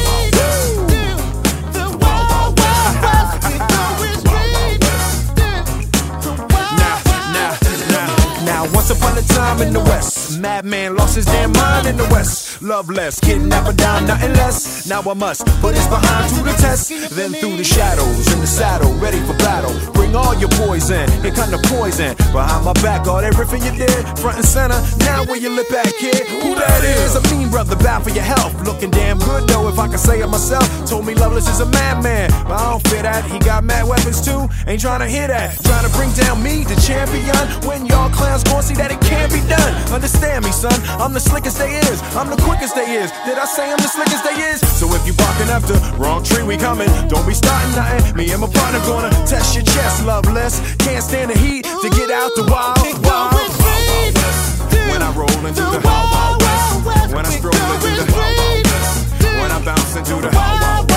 Now, 8.46 8.68
once 8.74 8.90
upon 8.90 9.18
a 9.18 9.22
time 9.22 9.62
in 9.62 9.72
the 9.72 9.80
West, 9.80 10.19
madman 10.38 10.96
lost 10.96 11.16
his 11.16 11.26
damn 11.26 11.52
mind 11.54 11.88
in 11.88 11.98
the 11.98 12.08
West. 12.12 12.62
Love 12.62 12.90
less, 12.90 13.20
kidnapper 13.20 13.74
down, 13.74 14.06
nothing 14.06 14.34
less. 14.34 14.88
Now 14.88 15.02
I 15.02 15.14
must 15.14 15.46
put 15.62 15.76
his 15.76 15.88
behind 15.88 16.34
to 16.36 16.44
the 16.44 16.54
test. 16.54 16.90
Then 17.16 17.32
through 17.34 17.58
the 17.58 17.64
shadows, 17.64 18.32
in 18.34 18.40
the 18.40 18.48
saddle, 18.48 18.94
ready 18.96 19.20
for 19.22 19.34
battle. 19.38 19.99
Bring 20.10 20.26
all 20.26 20.34
your 20.40 20.50
poison, 20.50 21.06
here 21.22 21.30
kind 21.30 21.54
of 21.54 21.62
poison. 21.70 22.18
Behind 22.34 22.66
my 22.66 22.74
back, 22.82 23.06
all 23.06 23.20
everything 23.20 23.62
you 23.62 23.78
did, 23.78 24.02
front 24.18 24.38
and 24.38 24.46
center. 24.46 24.82
Now 25.06 25.24
where 25.26 25.38
you 25.38 25.52
lip 25.54 25.72
at, 25.72 25.86
kid? 26.02 26.26
Who 26.42 26.56
that 26.56 26.84
is? 26.84 27.14
A 27.14 27.22
mean 27.30 27.50
brother, 27.50 27.76
bad 27.76 28.02
for 28.02 28.10
your 28.10 28.24
health. 28.24 28.58
Looking 28.66 28.90
damn 28.90 29.20
good 29.20 29.48
though, 29.48 29.70
if 29.70 29.78
I 29.78 29.88
can 29.88 30.00
say 30.00 30.22
it 30.22 30.28
myself. 30.28 30.66
Told 30.90 31.06
me 31.06 31.14
Loveless 31.14 31.48
is 31.48 31.60
a 31.60 31.68
madman, 31.68 32.32
but 32.50 32.58
I 32.58 32.72
don't 32.72 32.88
fear 32.88 33.04
that. 33.04 33.24
He 33.30 33.38
got 33.38 33.64
mad 33.64 33.88
weapons 33.88 34.26
too, 34.26 34.50
ain't 34.66 34.82
trying 34.82 35.02
to 35.02 35.06
hear 35.06 35.28
that. 35.28 35.62
Trying 35.62 35.86
to 35.86 35.94
bring 35.94 36.10
down 36.14 36.42
me, 36.42 36.64
the 36.64 36.74
champion, 36.82 37.38
when 37.70 37.86
y'all 37.86 38.10
clowns 38.10 38.44
gon' 38.44 38.64
see 38.64 38.74
that 38.82 38.90
it 38.92 39.02
can't 39.02 39.32
be 39.32 39.46
done. 39.46 39.74
Understand 39.94 40.44
me, 40.44 40.52
son, 40.52 40.74
I'm 40.98 41.14
the 41.14 41.22
slickest 41.22 41.60
they 41.60 41.78
is, 41.86 42.02
I'm 42.18 42.32
the 42.34 42.42
quickest 42.50 42.74
they 42.74 42.98
is. 42.98 43.12
Did 43.30 43.38
I 43.38 43.46
say 43.46 43.70
I'm 43.70 43.78
the 43.78 43.94
slickest 43.94 44.24
they 44.26 44.42
is? 44.42 44.58
So 44.74 44.90
if 44.96 45.06
you 45.06 45.14
barking 45.14 45.54
after, 45.54 45.78
wrong 46.02 46.24
tree, 46.24 46.42
we 46.42 46.58
coming. 46.58 46.90
Don't 47.10 47.28
be 47.28 47.36
starting 47.36 47.76
nothing. 47.78 48.18
Me 48.18 48.32
and 48.32 48.42
my 48.42 48.50
partner 48.50 48.80
gonna 48.90 49.14
test 49.30 49.54
your 49.54 49.66
chest, 49.66 49.99
loveless. 50.04 50.62
Can't 50.78 51.04
stand 51.04 51.32
the 51.32 51.38
heat 51.38 51.64
to 51.66 51.90
get 51.90 52.12
out 52.12 52.32
the 52.36 52.44
wild, 52.44 52.78
wild, 52.80 53.06
wild, 53.06 53.34
wild 53.34 54.16
west. 54.16 54.62
When 54.72 54.90
When 54.90 55.02
I 55.02 55.12
roll 55.16 55.46
into 55.46 55.62
the 55.62 55.82
Wild 55.84 56.08
Wild 56.14 56.42
West. 56.42 57.16
When 57.16 57.26
I 57.26 57.30
stroll 57.30 57.54
into 57.54 57.92
the 58.00 58.12
Wild 58.14 58.38
Wild 58.38 58.66
West. 58.66 59.22
When 59.22 59.52
I 59.52 59.60
bounce 59.64 59.96
into 59.96 60.16
the 60.16 60.30
Wild 60.36 60.62
Wild 60.62 60.89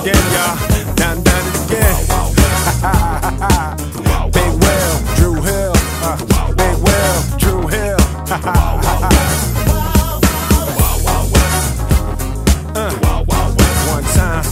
again, 0.00 0.24
y'all. 0.32 0.56
Done 0.96 1.22
done 1.22 1.46
it 1.48 1.56
again. 1.64 1.96
Big 4.32 4.52
Will, 4.62 4.94
Dru 5.16 5.32
Hill. 5.42 5.74
Uh, 6.02 6.16
Big 6.56 6.76
Will, 6.84 7.16
Dru 7.38 7.66
Hill. 7.68 7.98
Uh, 12.74 12.92
one 13.90 14.06
time. 14.16 14.44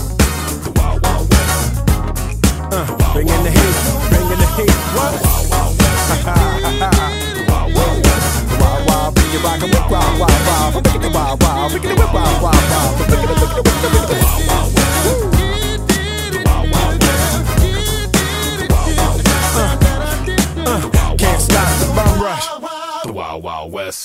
Uh, 2.72 2.86
bring 3.12 3.28
in 3.28 3.42
the 3.42 3.50
heat, 3.50 3.76
bring 4.10 4.26
in 4.30 4.38
the 4.38 4.46
heat. 4.56 4.76
What? 4.94 5.14
Rock 9.42 9.62
and 9.62 9.72
whip, 9.72 9.90
wild, 9.90 10.20
wild, 10.20 10.46
wild. 10.46 10.72
From 10.74 10.82
Bring 10.82 11.02
it 11.02 11.14
wild, 11.14 11.42
wild, 11.42 11.70
bring 11.72 11.84
it 11.84 11.98
whip, 11.98 12.12
wild, 12.12 12.42
wild, 12.42 12.70
wild. 12.70 14.09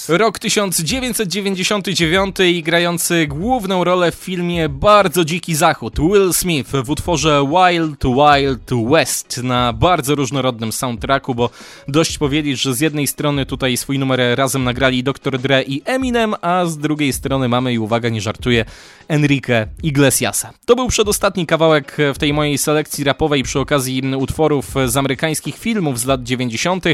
Rok 0.10 0.40
1999 0.40 2.36
i 2.40 2.64
grający 2.64 3.28
główną 3.28 3.84
rolę 3.84 4.12
w 4.12 4.16
filmie 4.16 4.70
Bardzo 4.70 5.26
Dziki 5.26 5.56
Zachód 5.56 6.00
Will 6.00 6.34
Smith 6.34 6.72
w 6.72 6.90
utworze 6.90 7.48
Wild 7.50 8.04
Wild 8.04 8.90
West 8.90 9.44
na 9.44 9.74
bardzo 9.74 10.16
różnorodnym 10.16 10.72
soundtracku, 10.72 11.36
bo 11.36 11.50
dość 11.88 12.18
powiedzieć, 12.18 12.62
że 12.62 12.74
z 12.74 12.80
jednej 12.80 13.08
strony 13.08 13.46
tutaj 13.46 13.78
swój 13.78 14.00
numer 14.00 14.20
razem 14.36 14.64
nagrali 14.64 15.04
Dr. 15.04 15.40
Dre 15.40 15.64
i 15.64 15.82
Eminem, 15.86 16.36
a 16.42 16.66
z 16.66 16.78
drugiej 16.78 17.14
strony 17.14 17.48
mamy 17.50 17.74
i 17.74 17.80
uwaga, 17.80 18.10
nie 18.10 18.22
żartuję, 18.22 18.66
Enrique 19.08 19.68
Iglesiasa. 19.84 20.54
To 20.66 20.76
był 20.76 20.88
przedostatni 20.88 21.46
kawałek 21.46 21.98
w 22.14 22.18
tej 22.18 22.34
mojej 22.34 22.58
selekcji 22.58 23.04
rapowej 23.04 23.44
przy 23.44 23.60
okazji 23.60 24.02
utworów 24.18 24.74
z 24.86 24.98
amerykańskich 24.98 25.58
filmów 25.58 26.00
z 26.00 26.06
lat 26.06 26.24
90. 26.24 26.86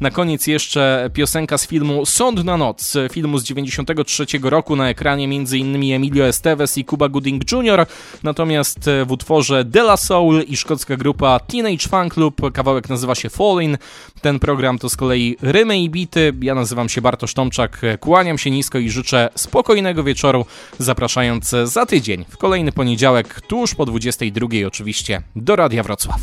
Na 0.00 0.10
koniec 0.10 0.46
jeszcze 0.46 1.10
piosenka 1.14 1.58
z 1.58 1.66
filmu 1.66 2.06
Noc, 2.56 2.94
filmu 3.12 3.38
z 3.38 3.44
93 3.44 4.26
roku 4.42 4.76
na 4.76 4.88
ekranie 4.88 5.24
m.in. 5.24 5.92
Emilio 5.94 6.26
Estevez 6.26 6.78
i 6.78 6.84
Cuba 6.84 7.08
Gooding 7.08 7.52
Jr., 7.52 7.86
natomiast 8.22 8.90
w 9.06 9.12
utworze 9.12 9.64
De 9.64 9.80
La 9.80 9.96
Soul 9.96 10.42
i 10.48 10.56
szkocka 10.56 10.96
grupa 10.96 11.40
Teenage 11.40 11.88
Fan 11.88 12.08
Club, 12.08 12.52
kawałek 12.52 12.88
nazywa 12.88 13.14
się 13.14 13.28
Falling. 13.30 13.78
Ten 14.20 14.38
program 14.38 14.78
to 14.78 14.88
z 14.88 14.96
kolei 14.96 15.36
rymy 15.42 15.78
i 15.78 15.90
bity. 15.90 16.32
Ja 16.40 16.54
nazywam 16.54 16.88
się 16.88 17.00
Bartosz 17.00 17.34
Tomczak, 17.34 17.80
kłaniam 18.00 18.38
się 18.38 18.50
nisko 18.50 18.78
i 18.78 18.90
życzę 18.90 19.28
spokojnego 19.34 20.04
wieczoru, 20.04 20.46
zapraszając 20.78 21.54
za 21.64 21.86
tydzień, 21.86 22.24
w 22.28 22.36
kolejny 22.36 22.72
poniedziałek, 22.72 23.40
tuż 23.40 23.74
po 23.74 23.86
22 23.86 24.48
oczywiście, 24.66 25.22
do 25.36 25.56
Radia 25.56 25.82
Wrocław. 25.82 26.20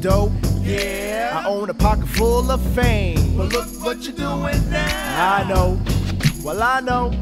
Dope? 0.00 0.32
Yeah. 0.62 1.42
I 1.44 1.48
own 1.48 1.70
a 1.70 1.74
pocket 1.74 2.08
full 2.08 2.50
of 2.50 2.60
fame. 2.74 3.36
But 3.36 3.52
look 3.52 3.66
what 3.84 4.02
you're 4.02 4.14
doing 4.14 4.70
now. 4.70 5.34
I 5.34 5.48
know. 5.48 5.80
Well, 6.42 6.62
I 6.62 6.80
know. 6.80 7.12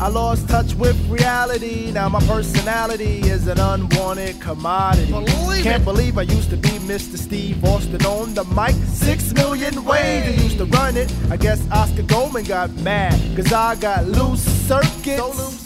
I 0.00 0.08
lost 0.08 0.48
touch 0.48 0.74
with 0.74 0.98
reality. 1.08 1.92
Now 1.92 2.08
my 2.08 2.20
personality 2.20 3.20
is 3.20 3.46
an 3.46 3.60
unwanted 3.60 4.40
commodity. 4.40 5.12
Believe 5.12 5.62
Can't 5.62 5.82
it. 5.82 5.84
believe 5.84 6.18
I 6.18 6.22
used 6.22 6.50
to 6.50 6.56
be 6.56 6.70
Mr. 6.90 7.16
Steve 7.16 7.64
Austin 7.64 8.04
on 8.06 8.34
the 8.34 8.44
mic. 8.44 8.74
Six 8.86 9.32
million 9.32 9.84
ways 9.84 10.24
I 10.26 10.42
used 10.42 10.58
to 10.58 10.64
run 10.66 10.96
it. 10.96 11.12
I 11.30 11.36
guess 11.36 11.64
Oscar 11.70 12.02
Goldman 12.02 12.44
got 12.44 12.70
mad. 12.82 13.14
Cause 13.36 13.52
I 13.52 13.76
got 13.76 14.06
loose 14.06 14.42
circuits. 14.42 15.60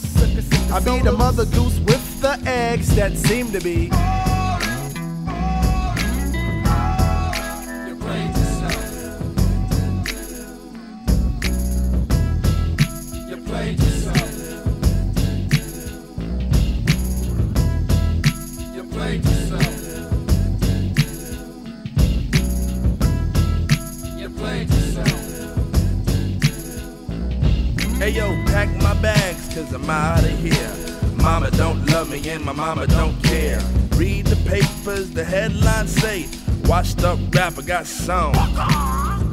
I 0.71 0.81
be 0.81 0.99
the 1.01 1.13
mother 1.13 1.47
goose 1.47 1.79
with 1.81 2.21
the 2.21 2.39
eggs 2.47 2.95
that 2.97 3.17
seem 3.17 3.53
to 3.53 3.61
be. 3.61 3.85
You 3.85 4.26
yo, 28.17 28.35
pack 28.47 28.69
my 28.83 28.95
bags, 29.03 29.55
cause 29.55 29.73
I'm 29.75 29.89
out 29.91 30.25
of 30.25 30.39
here. 30.39 30.73
Mama 31.17 31.51
don't 31.51 31.85
love 31.87 32.11
me 32.11 32.27
and 32.31 32.43
my 32.43 32.53
mama 32.53 32.87
don't 32.87 33.23
care. 33.23 33.61
Read 33.95 34.27
the 34.27 34.37
papers, 34.49 35.11
the 35.11 35.23
headlines 35.23 35.93
say, 35.93 36.27
washed 36.65 37.05
up 37.05 37.19
rapper 37.35 37.63
got 37.63 37.87
song. 37.87 38.33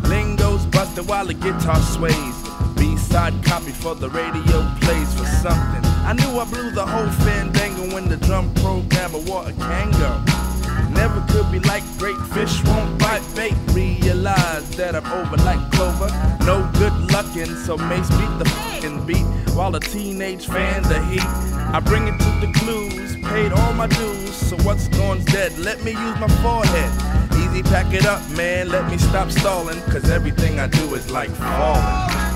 Lingo's 0.03 0.65
busted 0.65 1.07
while 1.07 1.25
the 1.25 1.33
guitar 1.33 1.81
sways. 1.81 2.35
B-side 2.75 3.33
copy 3.45 3.71
for 3.71 3.95
the 3.95 4.09
radio 4.09 4.59
plays 4.81 5.13
for 5.13 5.25
something. 5.25 5.83
I 6.09 6.13
knew 6.13 6.37
I 6.37 6.45
blew 6.45 6.71
the 6.71 6.85
whole 6.85 7.11
fandango 7.25 7.93
when 7.95 8.09
the 8.09 8.17
drum 8.17 8.53
programmer 8.55 9.19
wore 9.19 9.47
a 9.47 9.53
Kango. 9.53 10.42
Never 11.03 11.21
could 11.33 11.51
be 11.51 11.59
like 11.67 11.83
great 11.97 12.21
fish 12.33 12.63
won't 12.63 12.97
bite 12.97 13.25
bait. 13.35 13.55
Realize 13.73 14.69
that 14.77 14.95
I'm 14.95 15.05
over 15.19 15.35
like 15.43 15.61
clover. 15.73 16.09
No 16.45 16.55
good 16.79 16.95
luckin', 17.11 17.53
so 17.65 17.75
Mace 17.75 18.09
beat 18.19 18.33
the 18.39 18.45
fucking 18.45 19.05
beat 19.05 19.27
while 19.53 19.71
the 19.71 19.81
teenage 19.81 20.45
fan 20.47 20.81
the 20.83 20.99
heat. 21.11 21.29
I 21.75 21.81
bring 21.81 22.07
it 22.07 22.17
to 22.25 22.31
the 22.43 22.51
clues, 22.59 23.17
paid 23.31 23.51
all 23.51 23.73
my 23.73 23.87
dues, 23.87 24.33
so 24.33 24.55
what's 24.67 24.87
gone's 24.87 25.25
dead? 25.25 25.57
Let 25.57 25.83
me 25.83 25.91
use 25.91 26.17
my 26.23 26.31
forehead. 26.41 26.91
Easy, 27.41 27.63
pack 27.63 27.93
it 27.93 28.05
up, 28.05 28.21
man. 28.31 28.69
Let 28.69 28.89
me 28.89 28.97
stop 28.97 29.29
stalling, 29.29 29.81
cause 29.91 30.09
everything 30.09 30.59
I 30.59 30.67
do 30.67 30.95
is 30.95 31.11
like 31.11 31.31
falling. 31.31 32.32